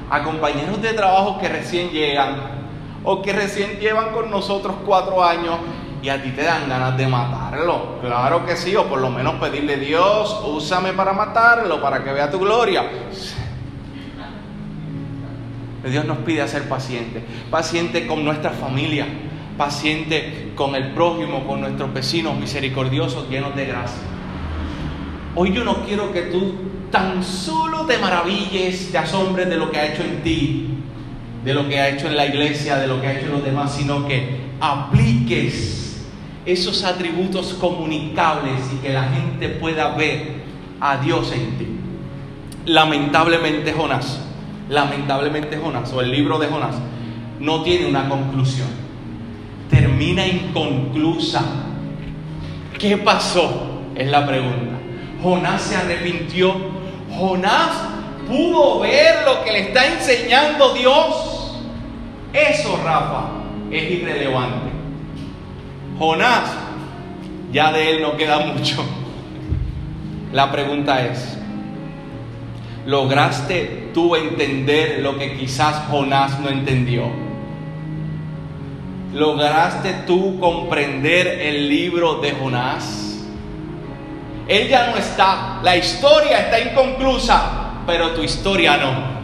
A 0.09 0.23
compañeros 0.23 0.81
de 0.81 0.93
trabajo 0.93 1.37
que 1.39 1.47
recién 1.47 1.89
llegan 1.89 2.59
o 3.03 3.21
que 3.21 3.33
recién 3.33 3.79
llevan 3.79 4.11
con 4.11 4.29
nosotros 4.29 4.75
cuatro 4.85 5.23
años 5.23 5.57
y 6.01 6.09
a 6.09 6.21
ti 6.21 6.31
te 6.31 6.43
dan 6.43 6.69
ganas 6.69 6.97
de 6.97 7.07
matarlo. 7.07 7.99
Claro 8.01 8.45
que 8.45 8.55
sí, 8.55 8.75
o 8.75 8.85
por 8.85 8.99
lo 8.99 9.09
menos 9.09 9.35
pedirle 9.35 9.77
Dios, 9.77 10.41
úsame 10.45 10.93
para 10.93 11.13
matarlo, 11.13 11.81
para 11.81 12.03
que 12.03 12.11
vea 12.11 12.29
tu 12.29 12.39
gloria. 12.39 12.83
Dios 15.83 16.05
nos 16.05 16.19
pide 16.19 16.47
ser 16.47 16.67
pacientes. 16.67 17.23
Paciente 17.49 18.05
con 18.05 18.23
nuestra 18.23 18.51
familia, 18.51 19.07
paciente 19.57 20.51
con 20.55 20.75
el 20.75 20.91
prójimo, 20.93 21.45
con 21.47 21.61
nuestros 21.61 21.93
vecinos 21.93 22.37
misericordiosos, 22.37 23.29
llenos 23.29 23.55
de 23.55 23.65
gracia. 23.65 24.01
Hoy 25.35 25.53
yo 25.53 25.63
no 25.63 25.85
quiero 25.85 26.11
que 26.11 26.23
tú 26.23 26.53
tan 26.91 27.23
solo 27.23 27.85
te 27.85 27.97
maravilles, 27.97 28.91
te 28.91 28.97
asombres 28.97 29.49
de 29.49 29.57
lo 29.57 29.71
que 29.71 29.79
ha 29.79 29.93
hecho 29.93 30.03
en 30.03 30.23
ti, 30.23 30.67
de 31.43 31.53
lo 31.53 31.67
que 31.67 31.79
ha 31.79 31.89
hecho 31.89 32.07
en 32.07 32.17
la 32.17 32.25
iglesia, 32.25 32.77
de 32.77 32.87
lo 32.87 33.01
que 33.01 33.07
ha 33.07 33.13
hecho 33.13 33.27
en 33.27 33.31
los 33.33 33.43
demás, 33.43 33.73
sino 33.73 34.07
que 34.07 34.49
apliques 34.59 36.05
esos 36.45 36.83
atributos 36.83 37.53
comunicables 37.53 38.61
y 38.73 38.77
que 38.77 38.93
la 38.93 39.03
gente 39.03 39.49
pueda 39.49 39.95
ver 39.95 40.39
a 40.79 40.97
Dios 40.97 41.31
en 41.31 41.57
ti. 41.57 41.67
Lamentablemente 42.65 43.73
Jonás, 43.73 44.21
lamentablemente 44.69 45.57
Jonás, 45.57 45.91
o 45.93 46.01
el 46.01 46.11
libro 46.11 46.39
de 46.39 46.47
Jonás, 46.47 46.75
no 47.39 47.63
tiene 47.63 47.87
una 47.87 48.09
conclusión. 48.09 48.67
Termina 49.69 50.25
inconclusa. 50.25 51.43
¿Qué 52.77 52.97
pasó? 52.97 53.81
Es 53.95 54.09
la 54.09 54.25
pregunta. 54.25 54.77
Jonás 55.21 55.61
se 55.61 55.75
arrepintió. 55.75 56.78
Jonás 57.19 57.71
pudo 58.27 58.79
ver 58.79 59.25
lo 59.25 59.43
que 59.43 59.51
le 59.51 59.59
está 59.59 59.85
enseñando 59.87 60.73
Dios. 60.73 61.57
Eso, 62.31 62.79
Rafa, 62.83 63.25
es 63.69 63.91
irrelevante. 63.91 64.69
Jonás, 65.97 66.51
ya 67.51 67.71
de 67.71 67.91
él 67.91 68.01
no 68.01 68.15
queda 68.15 68.39
mucho. 68.45 68.85
La 70.31 70.51
pregunta 70.51 71.05
es, 71.05 71.37
¿lograste 72.85 73.89
tú 73.93 74.15
entender 74.15 74.99
lo 75.01 75.17
que 75.17 75.35
quizás 75.35 75.87
Jonás 75.89 76.39
no 76.39 76.49
entendió? 76.49 77.09
¿Lograste 79.13 79.93
tú 80.05 80.39
comprender 80.39 81.27
el 81.41 81.67
libro 81.67 82.21
de 82.21 82.31
Jonás? 82.31 83.08
Él 84.49 84.67
ya 84.67 84.87
no 84.87 84.97
está, 84.97 85.59
la 85.61 85.77
historia 85.77 86.39
está 86.39 86.59
inconclusa, 86.59 87.83
pero 87.85 88.09
tu 88.15 88.23
historia 88.23 88.77
no. 88.77 89.19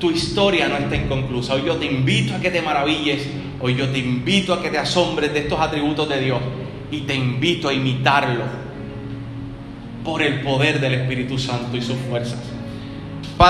Tu 0.00 0.10
historia 0.10 0.68
no 0.68 0.78
está 0.78 0.96
inconclusa. 0.96 1.52
Hoy 1.52 1.64
yo 1.66 1.76
te 1.76 1.84
invito 1.84 2.34
a 2.34 2.40
que 2.40 2.50
te 2.50 2.62
maravilles, 2.62 3.28
hoy 3.60 3.74
yo 3.74 3.86
te 3.90 3.98
invito 3.98 4.54
a 4.54 4.62
que 4.62 4.70
te 4.70 4.78
asombres 4.78 5.34
de 5.34 5.40
estos 5.40 5.60
atributos 5.60 6.08
de 6.08 6.18
Dios 6.18 6.40
y 6.90 7.00
te 7.00 7.14
invito 7.14 7.68
a 7.68 7.74
imitarlo 7.74 8.44
por 10.02 10.22
el 10.22 10.40
poder 10.40 10.80
del 10.80 10.94
Espíritu 10.94 11.38
Santo 11.38 11.76
y 11.76 11.82
sus 11.82 11.98
fuerzas. 12.08 12.55